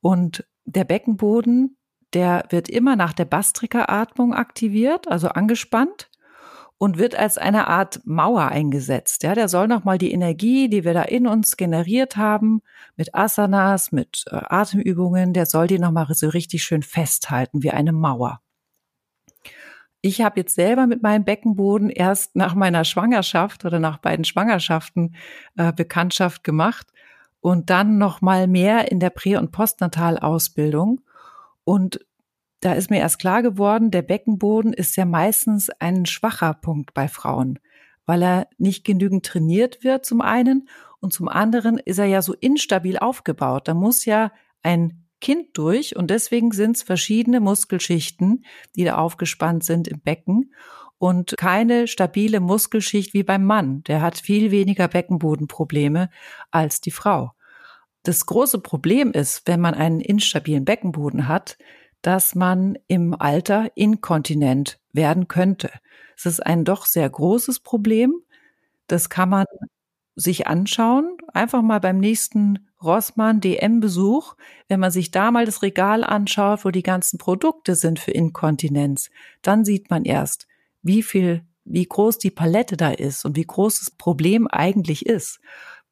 Und 0.00 0.46
der 0.64 0.84
Beckenboden, 0.84 1.76
der 2.12 2.44
wird 2.50 2.68
immer 2.68 2.96
nach 2.96 3.12
der 3.12 3.24
Bastrika-Atmung 3.24 4.34
aktiviert, 4.34 5.08
also 5.08 5.28
angespannt 5.28 6.08
und 6.78 6.98
wird 6.98 7.18
als 7.18 7.38
eine 7.38 7.68
Art 7.68 8.00
Mauer 8.04 8.48
eingesetzt. 8.48 9.22
Ja, 9.22 9.34
der 9.34 9.48
soll 9.48 9.66
nochmal 9.66 9.98
die 9.98 10.12
Energie, 10.12 10.68
die 10.68 10.84
wir 10.84 10.92
da 10.92 11.02
in 11.02 11.26
uns 11.26 11.56
generiert 11.56 12.16
haben, 12.16 12.60
mit 12.96 13.14
Asanas, 13.14 13.92
mit 13.92 14.24
äh, 14.30 14.40
Atemübungen, 14.48 15.32
der 15.32 15.46
soll 15.46 15.66
die 15.66 15.78
nochmal 15.78 16.06
so 16.10 16.28
richtig 16.28 16.64
schön 16.64 16.82
festhalten, 16.82 17.62
wie 17.62 17.70
eine 17.70 17.92
Mauer. 17.92 18.40
Ich 20.02 20.20
habe 20.20 20.38
jetzt 20.40 20.54
selber 20.54 20.86
mit 20.86 21.02
meinem 21.02 21.24
Beckenboden 21.24 21.90
erst 21.90 22.36
nach 22.36 22.54
meiner 22.54 22.84
Schwangerschaft 22.84 23.64
oder 23.64 23.80
nach 23.80 23.98
beiden 23.98 24.24
Schwangerschaften 24.24 25.16
äh, 25.56 25.72
Bekanntschaft 25.72 26.44
gemacht 26.44 26.92
und 27.40 27.70
dann 27.70 27.98
noch 27.98 28.20
mal 28.20 28.46
mehr 28.46 28.92
in 28.92 29.00
der 29.00 29.10
Prä- 29.10 29.36
und 29.36 29.50
Postnatalausbildung. 29.50 31.00
Und 31.64 32.00
da 32.60 32.72
ist 32.72 32.90
mir 32.90 32.98
erst 32.98 33.18
klar 33.18 33.42
geworden, 33.42 33.90
der 33.90 34.02
Beckenboden 34.02 34.72
ist 34.72 34.96
ja 34.96 35.04
meistens 35.04 35.70
ein 35.78 36.06
schwacher 36.06 36.54
Punkt 36.54 36.94
bei 36.94 37.08
Frauen, 37.08 37.58
weil 38.06 38.22
er 38.22 38.48
nicht 38.58 38.84
genügend 38.84 39.26
trainiert 39.26 39.84
wird 39.84 40.06
zum 40.06 40.20
einen 40.20 40.68
und 41.00 41.12
zum 41.12 41.28
anderen 41.28 41.78
ist 41.78 41.98
er 41.98 42.06
ja 42.06 42.22
so 42.22 42.32
instabil 42.34 42.98
aufgebaut. 42.98 43.68
Da 43.68 43.74
muss 43.74 44.04
ja 44.04 44.32
ein 44.62 45.04
Kind 45.20 45.56
durch 45.56 45.96
und 45.96 46.10
deswegen 46.10 46.52
sind 46.52 46.76
es 46.76 46.82
verschiedene 46.82 47.40
Muskelschichten, 47.40 48.44
die 48.74 48.84
da 48.84 48.96
aufgespannt 48.96 49.64
sind 49.64 49.88
im 49.88 50.00
Becken 50.00 50.52
und 50.98 51.34
keine 51.36 51.86
stabile 51.88 52.40
Muskelschicht 52.40 53.14
wie 53.14 53.22
beim 53.22 53.44
Mann. 53.44 53.82
Der 53.84 54.00
hat 54.00 54.18
viel 54.18 54.50
weniger 54.50 54.88
Beckenbodenprobleme 54.88 56.10
als 56.50 56.80
die 56.80 56.90
Frau. 56.90 57.32
Das 58.02 58.24
große 58.24 58.60
Problem 58.60 59.10
ist, 59.12 59.42
wenn 59.46 59.60
man 59.60 59.74
einen 59.74 60.00
instabilen 60.00 60.64
Beckenboden 60.64 61.28
hat, 61.28 61.58
dass 62.06 62.36
man 62.36 62.78
im 62.86 63.20
Alter 63.20 63.72
inkontinent 63.74 64.78
werden 64.92 65.26
könnte. 65.26 65.72
Es 66.16 66.24
ist 66.24 66.38
ein 66.38 66.64
doch 66.64 66.86
sehr 66.86 67.10
großes 67.10 67.58
Problem. 67.58 68.14
Das 68.86 69.10
kann 69.10 69.28
man 69.28 69.46
sich 70.14 70.46
anschauen, 70.46 71.16
einfach 71.34 71.62
mal 71.62 71.80
beim 71.80 71.98
nächsten 71.98 72.68
Rossmann 72.80 73.40
DM-Besuch, 73.40 74.36
wenn 74.68 74.78
man 74.78 74.92
sich 74.92 75.10
da 75.10 75.32
mal 75.32 75.46
das 75.46 75.62
Regal 75.62 76.04
anschaut, 76.04 76.64
wo 76.64 76.70
die 76.70 76.84
ganzen 76.84 77.18
Produkte 77.18 77.74
sind 77.74 77.98
für 77.98 78.12
Inkontinenz, 78.12 79.10
dann 79.42 79.64
sieht 79.64 79.90
man 79.90 80.04
erst, 80.04 80.46
wie 80.82 81.02
viel, 81.02 81.44
wie 81.64 81.86
groß 81.86 82.18
die 82.18 82.30
Palette 82.30 82.76
da 82.76 82.92
ist 82.92 83.24
und 83.24 83.34
wie 83.36 83.46
groß 83.46 83.80
das 83.80 83.90
Problem 83.90 84.46
eigentlich 84.46 85.06
ist. 85.06 85.40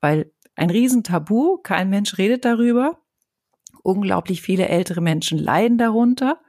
Weil 0.00 0.30
ein 0.54 0.70
Riesentabu, 0.70 1.58
kein 1.58 1.90
Mensch 1.90 2.18
redet 2.18 2.44
darüber. 2.44 3.00
Unglaublich 3.84 4.42
viele 4.42 4.66
ältere 4.66 5.00
Menschen 5.00 5.38
leiden 5.38 5.78
darunter. 5.78 6.40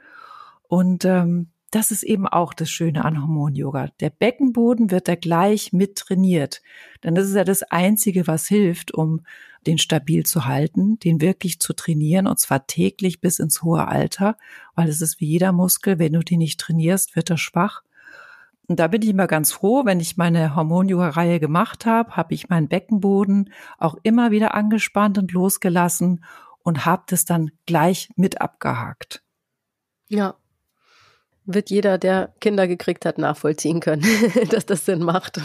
Und 0.67 1.06
ähm, 1.06 1.50
das 1.69 1.91
ist 1.91 2.04
eben 2.04 2.26
auch 2.26 2.54
das 2.54 2.69
Schöne 2.69 3.04
an 3.04 3.21
Hormon-Yoga. 3.21 3.89
Der 4.00 4.10
Beckenboden 4.10 4.91
wird 4.91 5.10
da 5.10 5.15
gleich 5.15 5.74
mit 5.74 5.98
trainiert. 5.98 6.62
Denn 7.04 7.13
das 7.13 7.28
ist 7.28 7.36
ja 7.36 7.43
das 7.43 7.63
Einzige, 7.63 8.26
was 8.28 8.48
hilft, 8.48 8.93
um 8.93 9.19
den 9.67 9.78
stabil 9.78 10.26
zu 10.26 10.45
halten, 10.45 10.98
den 11.00 11.19
wirklich 11.19 11.60
zu 11.60 11.74
trainieren 11.74 12.28
und 12.28 12.39
zwar 12.39 12.65
täglich 12.67 13.19
bis 13.19 13.39
ins 13.39 13.62
hohe 13.62 13.88
Alter, 13.88 14.38
weil 14.76 14.88
es 14.88 15.02
ist 15.02 15.19
wie 15.19 15.26
jeder 15.28 15.52
Muskel, 15.52 16.00
wenn 16.00 16.13
du 16.13 16.24
den 16.24 16.39
nicht 16.39 16.60
trainierst, 16.62 17.17
wird 17.17 17.30
er 17.30 17.38
schwach. 17.38 17.82
Und 18.67 18.80
da 18.80 18.88
bin 18.88 19.02
ich 19.02 19.10
immer 19.10 19.28
ganz 19.28 19.52
froh, 19.52 19.84
wenn 19.86 20.00
ich 20.00 20.17
meine 20.17 20.56
Hormon-Yoga-Reihe 20.56 21.41
gemacht 21.41 21.86
habe, 21.86 22.15
habe 22.15 22.34
ich 22.34 22.48
meinen 22.48 22.69
Beckenboden 22.69 23.52
auch 23.78 23.95
immer 24.02 24.32
wieder 24.32 24.56
angespannt 24.56 25.17
und 25.17 25.34
losgelassen 25.34 26.24
und 26.65 26.86
habe 26.86 27.04
das 27.08 27.23
dann 27.23 27.51
gleich 27.65 28.10
mit 28.15 28.41
abgehakt. 28.41 29.23
Ja, 30.10 30.36
wird 31.45 31.69
jeder, 31.69 31.99
der 31.99 32.34
Kinder 32.41 32.67
gekriegt 32.67 33.06
hat, 33.06 33.19
nachvollziehen 33.19 33.80
können, 33.80 34.04
dass 34.49 34.65
das 34.65 34.84
Sinn 34.84 35.04
macht. 35.04 35.39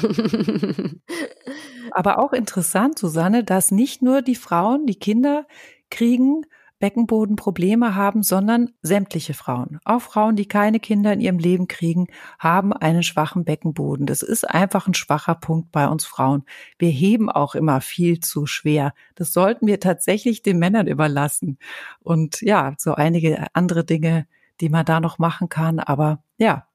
Aber 1.92 2.18
auch 2.18 2.33
interessant, 2.33 2.98
Susanne, 2.98 3.44
dass 3.44 3.70
nicht 3.70 4.00
nur 4.00 4.22
die 4.22 4.35
Frauen, 4.35 4.87
die 4.87 4.98
Kinder 4.98 5.46
kriegen, 5.90 6.46
Beckenbodenprobleme 6.80 7.94
haben, 7.94 8.22
sondern 8.22 8.70
sämtliche 8.82 9.34
Frauen. 9.34 9.78
Auch 9.84 10.00
Frauen, 10.02 10.34
die 10.34 10.46
keine 10.46 10.80
Kinder 10.80 11.12
in 11.12 11.20
ihrem 11.20 11.38
Leben 11.38 11.68
kriegen, 11.68 12.08
haben 12.38 12.72
einen 12.72 13.02
schwachen 13.02 13.44
Beckenboden. 13.44 14.06
Das 14.06 14.22
ist 14.22 14.48
einfach 14.48 14.88
ein 14.88 14.94
schwacher 14.94 15.36
Punkt 15.36 15.70
bei 15.70 15.86
uns 15.86 16.04
Frauen. 16.04 16.44
Wir 16.78 16.90
heben 16.90 17.30
auch 17.30 17.54
immer 17.54 17.80
viel 17.80 18.18
zu 18.20 18.46
schwer. 18.46 18.94
Das 19.14 19.32
sollten 19.32 19.66
wir 19.66 19.78
tatsächlich 19.78 20.42
den 20.42 20.58
Männern 20.58 20.88
überlassen. 20.88 21.58
Und 22.00 22.40
ja, 22.40 22.74
so 22.78 22.94
einige 22.94 23.46
andere 23.54 23.84
Dinge, 23.84 24.26
die 24.60 24.70
man 24.70 24.84
da 24.84 25.00
noch 25.00 25.18
machen 25.18 25.48
kann. 25.48 25.78
Aber 25.78 26.22
ja, 26.38 26.66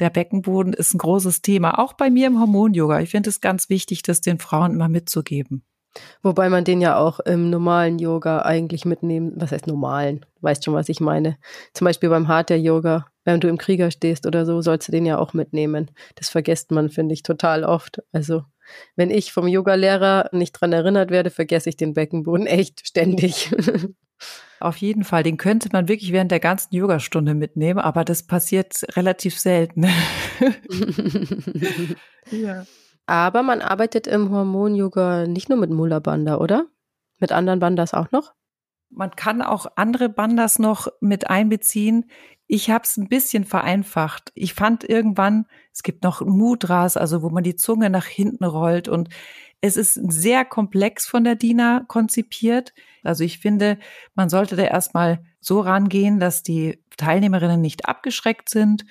der 0.00 0.10
Beckenboden 0.10 0.72
ist 0.72 0.92
ein 0.94 0.98
großes 0.98 1.42
Thema, 1.42 1.78
auch 1.78 1.92
bei 1.92 2.10
mir 2.10 2.26
im 2.26 2.40
Hormon-Yoga. 2.40 3.00
Ich 3.00 3.10
finde 3.10 3.30
es 3.30 3.40
ganz 3.40 3.68
wichtig, 3.68 4.02
das 4.02 4.20
den 4.20 4.40
Frauen 4.40 4.72
immer 4.72 4.88
mitzugeben. 4.88 5.62
Wobei 6.22 6.48
man 6.48 6.64
den 6.64 6.80
ja 6.80 6.96
auch 6.96 7.20
im 7.20 7.50
normalen 7.50 7.98
Yoga 7.98 8.42
eigentlich 8.42 8.84
mitnehmen, 8.84 9.32
was 9.36 9.52
heißt 9.52 9.66
normalen? 9.66 10.24
Weißt 10.40 10.64
schon, 10.64 10.74
was 10.74 10.88
ich 10.88 11.00
meine. 11.00 11.38
Zum 11.72 11.84
Beispiel 11.84 12.08
beim 12.08 12.28
Hatha-Yoga, 12.28 13.06
wenn 13.24 13.40
du 13.40 13.48
im 13.48 13.58
Krieger 13.58 13.90
stehst 13.90 14.26
oder 14.26 14.44
so, 14.44 14.60
sollst 14.60 14.88
du 14.88 14.92
den 14.92 15.06
ja 15.06 15.18
auch 15.18 15.32
mitnehmen. 15.32 15.90
Das 16.16 16.28
vergisst 16.28 16.70
man, 16.70 16.90
finde 16.90 17.14
ich, 17.14 17.22
total 17.22 17.64
oft. 17.64 18.02
Also, 18.12 18.42
wenn 18.96 19.10
ich 19.10 19.32
vom 19.32 19.46
Yogalehrer 19.46 20.30
nicht 20.32 20.52
dran 20.52 20.72
erinnert 20.72 21.10
werde, 21.10 21.30
vergesse 21.30 21.68
ich 21.68 21.76
den 21.76 21.94
Beckenboden 21.94 22.46
echt 22.46 22.86
ständig. 22.86 23.50
Auf 24.60 24.76
jeden 24.78 25.04
Fall, 25.04 25.22
den 25.22 25.36
könnte 25.36 25.68
man 25.72 25.88
wirklich 25.88 26.12
während 26.12 26.30
der 26.30 26.40
ganzen 26.40 26.74
Yogastunde 26.74 27.34
mitnehmen, 27.34 27.80
aber 27.80 28.04
das 28.04 28.22
passiert 28.22 28.82
relativ 28.96 29.38
selten. 29.38 29.84
ja. 32.30 32.64
Aber 33.06 33.42
man 33.42 33.60
arbeitet 33.60 34.06
im 34.06 34.30
Hormon-Yoga 34.30 35.26
nicht 35.26 35.48
nur 35.48 35.58
mit 35.58 35.70
Mula 35.70 35.98
Bandha, 35.98 36.36
oder? 36.36 36.66
Mit 37.18 37.32
anderen 37.32 37.60
Bandas 37.60 37.94
auch 37.94 38.10
noch? 38.10 38.32
Man 38.90 39.10
kann 39.10 39.42
auch 39.42 39.66
andere 39.76 40.08
Bandas 40.08 40.58
noch 40.58 40.88
mit 41.00 41.28
einbeziehen. 41.28 42.10
Ich 42.46 42.70
habe 42.70 42.84
es 42.84 42.96
ein 42.96 43.08
bisschen 43.08 43.44
vereinfacht. 43.44 44.30
Ich 44.34 44.54
fand 44.54 44.84
irgendwann, 44.84 45.46
es 45.72 45.82
gibt 45.82 46.04
noch 46.04 46.20
Mudras, 46.20 46.96
also 46.96 47.22
wo 47.22 47.30
man 47.30 47.44
die 47.44 47.56
Zunge 47.56 47.90
nach 47.90 48.06
hinten 48.06 48.44
rollt 48.44 48.88
und 48.88 49.08
es 49.60 49.76
ist 49.78 49.94
sehr 49.94 50.44
komplex 50.44 51.06
von 51.06 51.24
der 51.24 51.36
DINA 51.36 51.84
konzipiert. 51.88 52.74
Also 53.02 53.24
ich 53.24 53.38
finde, 53.38 53.78
man 54.14 54.28
sollte 54.28 54.56
da 54.56 54.64
erstmal 54.64 55.24
so 55.40 55.60
rangehen, 55.60 56.20
dass 56.20 56.42
die 56.42 56.82
Teilnehmerinnen 56.98 57.60
nicht 57.60 57.88
abgeschreckt 57.88 58.50
sind 58.50 58.84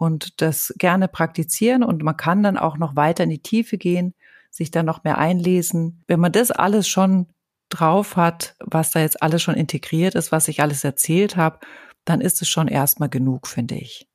und 0.00 0.40
das 0.40 0.72
gerne 0.78 1.08
praktizieren 1.08 1.84
und 1.84 2.02
man 2.02 2.16
kann 2.16 2.42
dann 2.42 2.56
auch 2.56 2.78
noch 2.78 2.96
weiter 2.96 3.24
in 3.24 3.28
die 3.30 3.42
Tiefe 3.42 3.76
gehen, 3.76 4.14
sich 4.48 4.70
dann 4.70 4.86
noch 4.86 5.04
mehr 5.04 5.18
einlesen. 5.18 6.02
Wenn 6.06 6.20
man 6.20 6.32
das 6.32 6.50
alles 6.50 6.88
schon 6.88 7.26
drauf 7.68 8.16
hat, 8.16 8.56
was 8.60 8.92
da 8.92 9.00
jetzt 9.00 9.22
alles 9.22 9.42
schon 9.42 9.56
integriert 9.56 10.14
ist, 10.14 10.32
was 10.32 10.48
ich 10.48 10.62
alles 10.62 10.84
erzählt 10.84 11.36
habe, 11.36 11.58
dann 12.06 12.22
ist 12.22 12.40
es 12.40 12.48
schon 12.48 12.66
erstmal 12.66 13.10
genug, 13.10 13.46
finde 13.46 13.74
ich. 13.74 14.08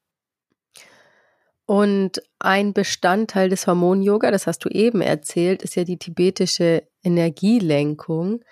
Und 1.68 2.24
ein 2.40 2.74
Bestandteil 2.74 3.50
des 3.50 3.68
Hormon-Yoga, 3.68 4.32
das 4.32 4.48
hast 4.48 4.66
du 4.66 4.70
eben 4.70 5.02
erzählt, 5.02 5.62
ist 5.62 5.76
ja 5.76 5.84
die 5.84 6.00
tibetische 6.00 6.88
Energielenkung. 7.04 8.44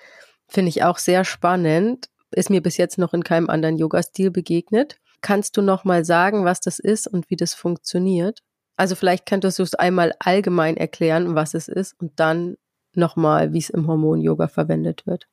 Finde 0.47 0.69
ich 0.69 0.83
auch 0.83 0.99
sehr 0.99 1.25
spannend. 1.25 2.09
Ist 2.29 2.51
mir 2.51 2.61
bis 2.61 2.77
jetzt 2.77 2.99
noch 2.99 3.15
in 3.15 3.23
keinem 3.23 3.49
anderen 3.49 3.77
Yoga-Stil 3.77 4.29
begegnet. 4.29 4.99
Kannst 5.23 5.55
du 5.55 5.61
noch 5.61 5.85
mal 5.85 6.03
sagen, 6.03 6.43
was 6.43 6.59
das 6.59 6.79
ist 6.79 7.07
und 7.07 7.29
wie 7.29 7.37
das 7.37 7.53
funktioniert? 7.53 8.43
Also 8.75 8.95
vielleicht 8.95 9.25
könntest 9.25 9.57
du 9.57 9.63
es 9.63 9.73
einmal 9.73 10.13
allgemein 10.19 10.75
erklären, 10.77 11.33
was 11.33 11.53
es 11.53 11.69
ist 11.69 11.99
und 11.99 12.19
dann 12.19 12.57
noch 12.93 13.15
mal, 13.15 13.53
wie 13.53 13.59
es 13.59 13.69
im 13.69 13.87
Hormon-Yoga 13.87 14.49
verwendet 14.49 15.07
wird. 15.07 15.27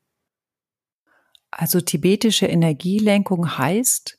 Also 1.50 1.80
tibetische 1.80 2.46
Energielenkung 2.46 3.58
heißt, 3.58 4.18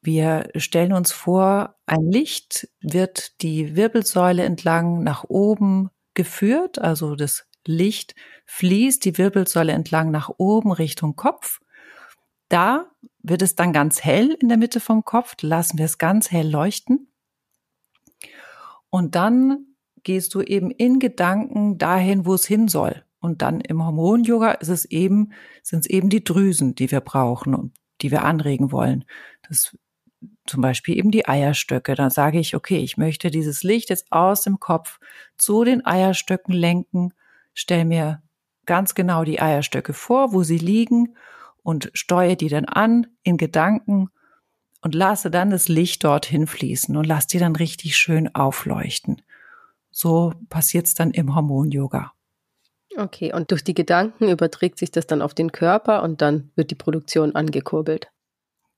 wir 0.00 0.48
stellen 0.56 0.94
uns 0.94 1.12
vor, 1.12 1.76
ein 1.84 2.10
Licht 2.10 2.68
wird 2.80 3.42
die 3.42 3.76
Wirbelsäule 3.76 4.42
entlang 4.44 5.02
nach 5.02 5.24
oben 5.28 5.90
geführt, 6.14 6.78
also 6.78 7.16
das 7.16 7.46
Licht 7.66 8.14
fließt 8.46 9.04
die 9.04 9.18
Wirbelsäule 9.18 9.72
entlang 9.72 10.10
nach 10.10 10.30
oben 10.38 10.72
Richtung 10.72 11.16
Kopf. 11.16 11.60
Da 12.48 12.90
wird 13.22 13.42
es 13.42 13.54
dann 13.54 13.72
ganz 13.72 14.02
hell 14.02 14.36
in 14.40 14.48
der 14.48 14.58
Mitte 14.58 14.80
vom 14.80 15.04
Kopf, 15.04 15.36
lassen 15.40 15.78
wir 15.78 15.84
es 15.84 15.98
ganz 15.98 16.30
hell 16.30 16.48
leuchten. 16.48 17.08
Und 18.90 19.14
dann 19.14 19.66
gehst 20.02 20.34
du 20.34 20.40
eben 20.40 20.70
in 20.70 20.98
Gedanken 20.98 21.78
dahin, 21.78 22.26
wo 22.26 22.34
es 22.34 22.46
hin 22.46 22.68
soll. 22.68 23.04
Und 23.20 23.40
dann 23.40 23.60
im 23.60 23.84
Hormon-Yoga 23.84 24.52
ist 24.52 24.68
es 24.68 24.84
eben, 24.84 25.32
sind 25.62 25.80
es 25.80 25.86
eben 25.86 26.08
die 26.08 26.24
Drüsen, 26.24 26.74
die 26.74 26.90
wir 26.90 27.00
brauchen 27.00 27.54
und 27.54 27.72
die 28.00 28.10
wir 28.10 28.24
anregen 28.24 28.72
wollen. 28.72 29.04
Das 29.48 29.76
zum 30.46 30.60
Beispiel 30.60 30.96
eben 30.96 31.10
die 31.10 31.26
Eierstöcke. 31.26 31.94
Dann 31.94 32.10
sage 32.10 32.38
ich, 32.38 32.56
okay, 32.56 32.78
ich 32.78 32.96
möchte 32.96 33.30
dieses 33.30 33.62
Licht 33.62 33.90
jetzt 33.90 34.10
aus 34.10 34.42
dem 34.42 34.58
Kopf 34.58 34.98
zu 35.36 35.64
den 35.64 35.86
Eierstöcken 35.86 36.52
lenken, 36.52 37.14
stell 37.54 37.84
mir 37.84 38.22
ganz 38.66 38.94
genau 38.94 39.24
die 39.24 39.40
Eierstöcke 39.40 39.92
vor, 39.92 40.32
wo 40.32 40.42
sie 40.42 40.58
liegen 40.58 41.16
und 41.62 41.90
steuere 41.94 42.36
die 42.36 42.48
dann 42.48 42.64
an 42.64 43.06
in 43.22 43.36
Gedanken 43.36 44.08
und 44.80 44.94
lasse 44.94 45.30
dann 45.30 45.50
das 45.50 45.68
Licht 45.68 46.04
dorthin 46.04 46.46
fließen 46.46 46.96
und 46.96 47.06
lasse 47.06 47.28
die 47.28 47.38
dann 47.38 47.56
richtig 47.56 47.96
schön 47.96 48.34
aufleuchten. 48.34 49.22
So 49.90 50.34
passiert 50.48 50.86
es 50.86 50.94
dann 50.94 51.12
im 51.12 51.34
Hormon-Yoga. 51.34 52.12
Okay, 52.96 53.32
und 53.32 53.50
durch 53.50 53.64
die 53.64 53.74
Gedanken 53.74 54.28
überträgt 54.28 54.78
sich 54.78 54.90
das 54.90 55.06
dann 55.06 55.22
auf 55.22 55.34
den 55.34 55.52
Körper 55.52 56.02
und 56.02 56.20
dann 56.20 56.50
wird 56.56 56.70
die 56.70 56.76
Produktion 56.76 57.34
angekurbelt. 57.34 58.10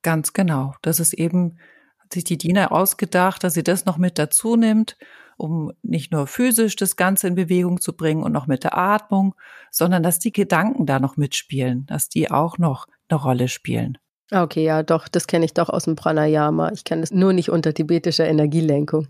Ganz 0.02 0.32
genau. 0.32 0.74
Das 0.82 1.00
ist 1.00 1.14
eben, 1.14 1.58
hat 1.98 2.12
sich 2.12 2.24
die 2.24 2.38
Diener 2.38 2.70
ausgedacht, 2.70 3.42
dass 3.42 3.54
sie 3.54 3.64
das 3.64 3.86
noch 3.86 3.96
mit 3.96 4.18
dazu 4.18 4.56
nimmt, 4.56 4.96
um 5.36 5.72
nicht 5.82 6.12
nur 6.12 6.26
physisch 6.26 6.76
das 6.76 6.96
Ganze 6.96 7.28
in 7.28 7.34
Bewegung 7.34 7.80
zu 7.80 7.96
bringen 7.96 8.22
und 8.22 8.32
noch 8.32 8.46
mit 8.46 8.64
der 8.64 8.76
Atmung, 8.76 9.34
sondern 9.70 10.02
dass 10.02 10.18
die 10.18 10.32
Gedanken 10.32 10.86
da 10.86 11.00
noch 11.00 11.16
mitspielen, 11.16 11.86
dass 11.86 12.08
die 12.08 12.30
auch 12.30 12.58
noch 12.58 12.86
eine 13.08 13.20
Rolle 13.20 13.48
spielen. 13.48 13.98
Okay, 14.32 14.64
ja, 14.64 14.82
doch, 14.82 15.08
das 15.08 15.26
kenne 15.26 15.44
ich 15.44 15.54
doch 15.54 15.68
aus 15.68 15.84
dem 15.84 15.96
Pranayama. 15.96 16.72
Ich 16.72 16.84
kenne 16.84 17.02
das 17.02 17.10
nur 17.10 17.32
nicht 17.32 17.50
unter 17.50 17.74
tibetischer 17.74 18.26
Energielenkung. 18.26 19.08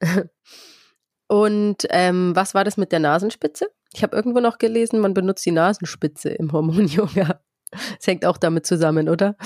Und 1.28 1.86
ähm, 1.90 2.34
was 2.34 2.54
war 2.54 2.64
das 2.64 2.76
mit 2.76 2.92
der 2.92 2.98
Nasenspitze? 2.98 3.68
Ich 3.92 4.02
habe 4.02 4.16
irgendwo 4.16 4.40
noch 4.40 4.58
gelesen, 4.58 5.00
man 5.00 5.14
benutzt 5.14 5.46
die 5.46 5.52
Nasenspitze 5.52 6.30
im 6.30 6.52
Hormon-Yoga. 6.52 7.40
Das 7.72 8.08
hängt 8.08 8.26
auch 8.26 8.36
damit 8.36 8.66
zusammen, 8.66 9.08
oder? 9.08 9.36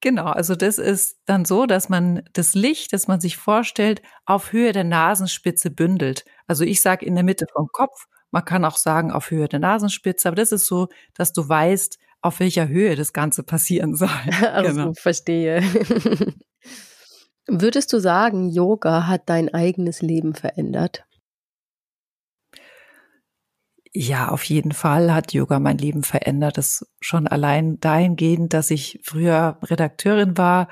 Genau, 0.00 0.26
also 0.26 0.54
das 0.56 0.78
ist 0.78 1.18
dann 1.26 1.44
so, 1.44 1.66
dass 1.66 1.90
man 1.90 2.22
das 2.32 2.54
Licht, 2.54 2.92
das 2.94 3.06
man 3.06 3.20
sich 3.20 3.36
vorstellt, 3.36 4.00
auf 4.24 4.52
Höhe 4.52 4.72
der 4.72 4.84
Nasenspitze 4.84 5.70
bündelt. 5.70 6.24
Also 6.46 6.64
ich 6.64 6.80
sage 6.80 7.04
in 7.04 7.14
der 7.14 7.24
Mitte 7.24 7.46
vom 7.52 7.68
Kopf, 7.70 8.06
man 8.30 8.44
kann 8.44 8.64
auch 8.64 8.76
sagen 8.76 9.10
auf 9.10 9.30
Höhe 9.30 9.48
der 9.48 9.58
Nasenspitze, 9.58 10.28
aber 10.28 10.36
das 10.36 10.52
ist 10.52 10.66
so, 10.66 10.88
dass 11.14 11.32
du 11.32 11.46
weißt, 11.46 11.98
auf 12.22 12.40
welcher 12.40 12.68
Höhe 12.68 12.96
das 12.96 13.12
Ganze 13.12 13.42
passieren 13.42 13.94
soll. 13.94 14.08
Also 14.52 14.74
genau. 14.74 14.92
verstehe. 14.94 15.62
Würdest 17.46 17.92
du 17.92 17.98
sagen, 17.98 18.48
Yoga 18.48 19.06
hat 19.06 19.28
dein 19.28 19.52
eigenes 19.52 20.02
Leben 20.02 20.34
verändert? 20.34 21.04
Ja, 23.92 24.28
auf 24.28 24.44
jeden 24.44 24.72
Fall 24.72 25.12
hat 25.12 25.32
Yoga 25.32 25.58
mein 25.58 25.78
Leben 25.78 26.04
verändert. 26.04 26.58
Das 26.58 26.86
schon 27.00 27.26
allein 27.26 27.80
dahingehend, 27.80 28.54
dass 28.54 28.70
ich 28.70 29.00
früher 29.02 29.58
Redakteurin 29.62 30.38
war, 30.38 30.68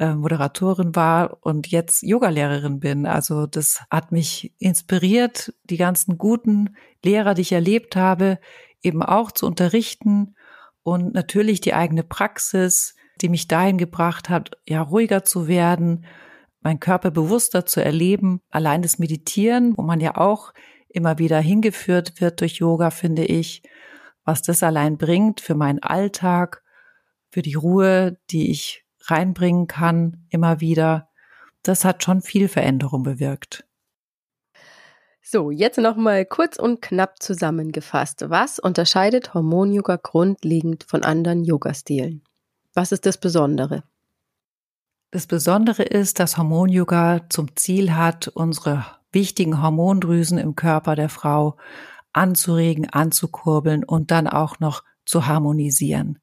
äh, 0.00 0.14
Moderatorin 0.14 0.96
war 0.96 1.38
und 1.42 1.68
jetzt 1.68 2.02
Yogalehrerin 2.02 2.80
bin. 2.80 3.06
Also 3.06 3.46
das 3.46 3.82
hat 3.88 4.10
mich 4.10 4.52
inspiriert, 4.58 5.54
die 5.64 5.76
ganzen 5.76 6.18
guten 6.18 6.76
Lehrer, 7.04 7.34
die 7.34 7.42
ich 7.42 7.52
erlebt 7.52 7.94
habe, 7.94 8.40
eben 8.82 9.02
auch 9.02 9.30
zu 9.30 9.46
unterrichten 9.46 10.34
und 10.82 11.14
natürlich 11.14 11.60
die 11.60 11.74
eigene 11.74 12.02
Praxis, 12.02 12.96
die 13.20 13.28
mich 13.28 13.46
dahin 13.48 13.78
gebracht 13.78 14.28
hat, 14.28 14.50
ja, 14.66 14.82
ruhiger 14.82 15.24
zu 15.24 15.46
werden, 15.48 16.04
meinen 16.60 16.80
Körper 16.80 17.12
bewusster 17.12 17.64
zu 17.64 17.82
erleben. 17.82 18.40
Allein 18.50 18.82
das 18.82 18.98
Meditieren, 18.98 19.76
wo 19.76 19.82
man 19.82 20.00
ja 20.00 20.16
auch 20.16 20.52
immer 20.96 21.18
wieder 21.18 21.38
hingeführt 21.38 22.20
wird 22.22 22.40
durch 22.40 22.54
Yoga, 22.54 22.90
finde 22.90 23.24
ich, 23.24 23.62
was 24.24 24.40
das 24.42 24.62
allein 24.62 24.96
bringt 24.96 25.42
für 25.42 25.54
meinen 25.54 25.78
Alltag, 25.82 26.62
für 27.28 27.42
die 27.42 27.54
Ruhe, 27.54 28.18
die 28.30 28.50
ich 28.50 28.84
reinbringen 29.02 29.66
kann, 29.66 30.26
immer 30.30 30.60
wieder. 30.60 31.10
Das 31.62 31.84
hat 31.84 32.02
schon 32.02 32.22
viel 32.22 32.48
Veränderung 32.48 33.02
bewirkt. 33.02 33.64
So, 35.20 35.50
jetzt 35.50 35.76
nochmal 35.76 36.24
kurz 36.24 36.56
und 36.56 36.80
knapp 36.80 37.22
zusammengefasst. 37.22 38.30
Was 38.30 38.58
unterscheidet 38.58 39.34
Hormon-Yoga 39.34 39.96
grundlegend 39.96 40.84
von 40.84 41.04
anderen 41.04 41.44
Yoga-Stilen? 41.44 42.22
Was 42.72 42.92
ist 42.92 43.04
das 43.04 43.18
Besondere? 43.18 43.82
Das 45.10 45.26
Besondere 45.26 45.82
ist, 45.82 46.20
dass 46.20 46.38
Hormon-Yoga 46.38 47.28
zum 47.28 47.54
Ziel 47.56 47.94
hat, 47.94 48.28
unsere 48.28 48.86
wichtigen 49.12 49.62
Hormondrüsen 49.62 50.38
im 50.38 50.54
Körper 50.54 50.94
der 50.94 51.08
Frau 51.08 51.56
anzuregen, 52.12 52.88
anzukurbeln 52.88 53.84
und 53.84 54.10
dann 54.10 54.26
auch 54.26 54.58
noch 54.58 54.82
zu 55.04 55.26
harmonisieren. 55.26 56.18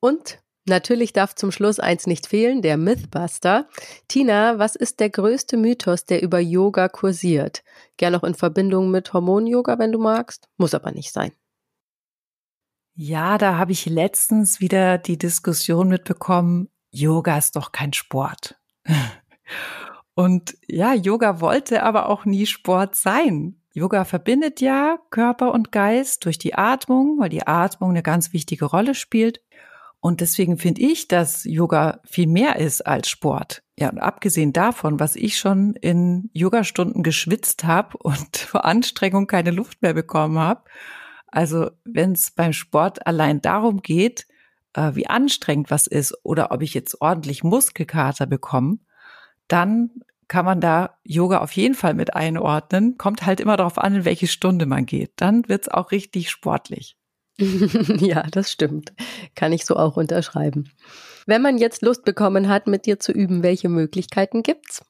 Und 0.00 0.40
natürlich 0.66 1.12
darf 1.12 1.34
zum 1.34 1.50
Schluss 1.50 1.80
eins 1.80 2.06
nicht 2.06 2.26
fehlen, 2.26 2.62
der 2.62 2.76
Mythbuster. 2.76 3.68
Tina, 4.08 4.58
was 4.58 4.76
ist 4.76 5.00
der 5.00 5.10
größte 5.10 5.56
Mythos, 5.56 6.04
der 6.04 6.22
über 6.22 6.38
Yoga 6.38 6.88
kursiert? 6.88 7.64
Gern 7.96 8.12
noch 8.12 8.24
in 8.24 8.34
Verbindung 8.34 8.90
mit 8.90 9.12
Hormon-Yoga, 9.12 9.78
wenn 9.78 9.92
du 9.92 9.98
magst. 9.98 10.48
Muss 10.56 10.74
aber 10.74 10.92
nicht 10.92 11.12
sein. 11.12 11.32
Ja, 12.94 13.36
da 13.36 13.58
habe 13.58 13.72
ich 13.72 13.84
letztens 13.86 14.60
wieder 14.60 14.96
die 14.96 15.18
Diskussion 15.18 15.88
mitbekommen, 15.88 16.70
Yoga 16.90 17.36
ist 17.36 17.56
doch 17.56 17.70
kein 17.72 17.92
Sport. 17.92 18.58
Und 20.16 20.56
ja, 20.66 20.94
Yoga 20.94 21.42
wollte 21.42 21.82
aber 21.82 22.08
auch 22.08 22.24
nie 22.24 22.46
Sport 22.46 22.96
sein. 22.96 23.60
Yoga 23.74 24.06
verbindet 24.06 24.62
ja 24.62 24.96
Körper 25.10 25.52
und 25.52 25.72
Geist 25.72 26.24
durch 26.24 26.38
die 26.38 26.54
Atmung, 26.54 27.18
weil 27.18 27.28
die 27.28 27.46
Atmung 27.46 27.90
eine 27.90 28.02
ganz 28.02 28.32
wichtige 28.32 28.64
Rolle 28.64 28.94
spielt. 28.94 29.42
Und 30.00 30.22
deswegen 30.22 30.56
finde 30.56 30.80
ich, 30.80 31.06
dass 31.06 31.44
Yoga 31.44 32.00
viel 32.06 32.28
mehr 32.28 32.56
ist 32.56 32.86
als 32.86 33.10
Sport. 33.10 33.62
Ja, 33.78 33.90
und 33.90 33.98
abgesehen 33.98 34.54
davon, 34.54 34.98
was 34.98 35.16
ich 35.16 35.36
schon 35.36 35.74
in 35.74 36.30
Yogastunden 36.32 37.02
geschwitzt 37.02 37.64
habe 37.64 37.98
und 37.98 38.36
vor 38.38 38.64
Anstrengung 38.64 39.26
keine 39.26 39.50
Luft 39.50 39.82
mehr 39.82 39.92
bekommen 39.92 40.38
habe. 40.38 40.62
Also 41.26 41.70
wenn 41.84 42.12
es 42.12 42.30
beim 42.30 42.54
Sport 42.54 43.06
allein 43.06 43.42
darum 43.42 43.82
geht, 43.82 44.26
äh, 44.72 44.94
wie 44.94 45.08
anstrengend 45.08 45.70
was 45.70 45.86
ist 45.86 46.14
oder 46.22 46.52
ob 46.52 46.62
ich 46.62 46.72
jetzt 46.72 47.02
ordentlich 47.02 47.44
Muskelkater 47.44 48.24
bekomme, 48.24 48.78
dann 49.48 49.90
kann 50.28 50.44
man 50.44 50.60
da 50.60 50.98
Yoga 51.04 51.38
auf 51.38 51.52
jeden 51.52 51.74
Fall 51.74 51.94
mit 51.94 52.14
einordnen. 52.14 52.98
Kommt 52.98 53.24
halt 53.24 53.40
immer 53.40 53.56
darauf 53.56 53.78
an, 53.78 53.94
in 53.94 54.04
welche 54.04 54.26
Stunde 54.26 54.66
man 54.66 54.86
geht. 54.86 55.12
Dann 55.16 55.48
wird's 55.48 55.68
auch 55.68 55.92
richtig 55.92 56.30
sportlich. 56.30 56.96
ja, 57.38 58.22
das 58.30 58.50
stimmt. 58.50 58.92
Kann 59.34 59.52
ich 59.52 59.64
so 59.64 59.76
auch 59.76 59.96
unterschreiben. 59.96 60.70
Wenn 61.26 61.42
man 61.42 61.58
jetzt 61.58 61.82
Lust 61.82 62.04
bekommen 62.04 62.48
hat, 62.48 62.66
mit 62.66 62.86
dir 62.86 62.98
zu 62.98 63.12
üben, 63.12 63.42
welche 63.42 63.68
Möglichkeiten 63.68 64.42
gibt's? 64.42 64.84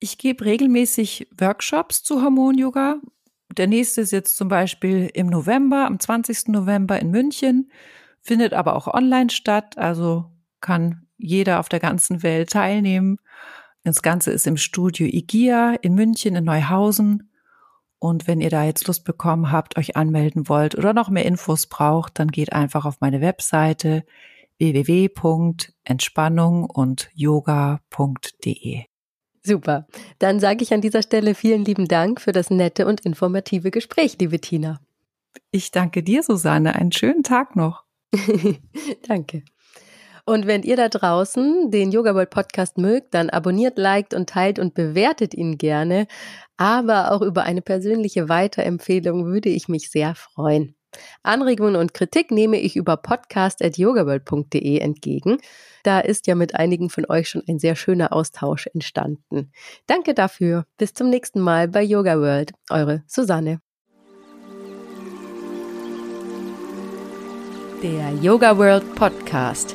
Ich 0.00 0.18
gebe 0.18 0.44
regelmäßig 0.44 1.28
Workshops 1.36 2.04
zu 2.04 2.22
Hormon-Yoga 2.22 3.00
der 3.56 3.66
nächste 3.66 4.02
ist 4.02 4.12
jetzt 4.12 4.36
zum 4.36 4.48
Beispiel 4.48 5.10
im 5.14 5.26
November, 5.26 5.86
am 5.86 5.98
20. 5.98 6.48
November 6.48 7.00
in 7.00 7.10
München, 7.10 7.70
findet 8.20 8.52
aber 8.52 8.76
auch 8.76 8.86
online 8.86 9.30
statt, 9.30 9.78
also 9.78 10.26
kann 10.60 11.07
jeder 11.18 11.60
auf 11.60 11.68
der 11.68 11.80
ganzen 11.80 12.22
Welt 12.22 12.50
teilnehmen. 12.50 13.18
Das 13.84 14.02
Ganze 14.02 14.30
ist 14.30 14.46
im 14.46 14.56
Studio 14.56 15.06
IGIA 15.06 15.74
in 15.82 15.94
München 15.94 16.36
in 16.36 16.44
Neuhausen. 16.44 17.30
Und 17.98 18.28
wenn 18.28 18.40
ihr 18.40 18.50
da 18.50 18.64
jetzt 18.64 18.86
Lust 18.86 19.04
bekommen 19.04 19.50
habt, 19.50 19.76
euch 19.76 19.96
anmelden 19.96 20.48
wollt 20.48 20.76
oder 20.76 20.92
noch 20.92 21.10
mehr 21.10 21.24
Infos 21.24 21.66
braucht, 21.66 22.18
dann 22.18 22.28
geht 22.28 22.52
einfach 22.52 22.84
auf 22.84 23.00
meine 23.00 23.20
Webseite 23.20 24.04
www.entspannung 24.58 26.64
und 26.64 27.10
yoga.de. 27.14 28.84
Super. 29.42 29.86
Dann 30.18 30.40
sage 30.40 30.62
ich 30.62 30.74
an 30.74 30.80
dieser 30.80 31.02
Stelle 31.02 31.34
vielen 31.34 31.64
lieben 31.64 31.88
Dank 31.88 32.20
für 32.20 32.32
das 32.32 32.50
nette 32.50 32.86
und 32.86 33.00
informative 33.00 33.70
Gespräch, 33.70 34.16
liebe 34.20 34.40
Tina. 34.40 34.80
Ich 35.50 35.70
danke 35.70 36.02
dir, 36.02 36.22
Susanne. 36.22 36.74
Einen 36.74 36.92
schönen 36.92 37.22
Tag 37.22 37.56
noch. 37.56 37.84
danke. 39.06 39.42
Und 40.28 40.46
wenn 40.46 40.62
ihr 40.62 40.76
da 40.76 40.90
draußen 40.90 41.70
den 41.70 41.90
Yoga 41.90 42.14
World 42.14 42.28
Podcast 42.28 42.76
mögt, 42.76 43.14
dann 43.14 43.30
abonniert, 43.30 43.78
liked 43.78 44.12
und 44.12 44.28
teilt 44.28 44.58
und 44.58 44.74
bewertet 44.74 45.32
ihn 45.32 45.56
gerne. 45.56 46.06
Aber 46.58 47.12
auch 47.12 47.22
über 47.22 47.44
eine 47.44 47.62
persönliche 47.62 48.28
Weiterempfehlung 48.28 49.24
würde 49.24 49.48
ich 49.48 49.68
mich 49.68 49.90
sehr 49.90 50.14
freuen. 50.14 50.74
Anregungen 51.22 51.76
und 51.76 51.94
Kritik 51.94 52.30
nehme 52.30 52.58
ich 52.58 52.76
über 52.76 52.98
podcast.yogaworld.de 52.98 54.76
entgegen. 54.80 55.38
Da 55.82 56.00
ist 56.00 56.26
ja 56.26 56.34
mit 56.34 56.54
einigen 56.54 56.90
von 56.90 57.06
euch 57.08 57.30
schon 57.30 57.42
ein 57.48 57.58
sehr 57.58 57.74
schöner 57.74 58.12
Austausch 58.12 58.66
entstanden. 58.74 59.50
Danke 59.86 60.12
dafür. 60.12 60.66
Bis 60.76 60.92
zum 60.92 61.08
nächsten 61.08 61.40
Mal 61.40 61.68
bei 61.68 61.82
Yoga 61.82 62.18
World. 62.18 62.52
Eure 62.68 63.02
Susanne. 63.06 63.62
Der 67.82 68.12
Yoga 68.20 68.58
World 68.58 68.94
Podcast. 68.94 69.74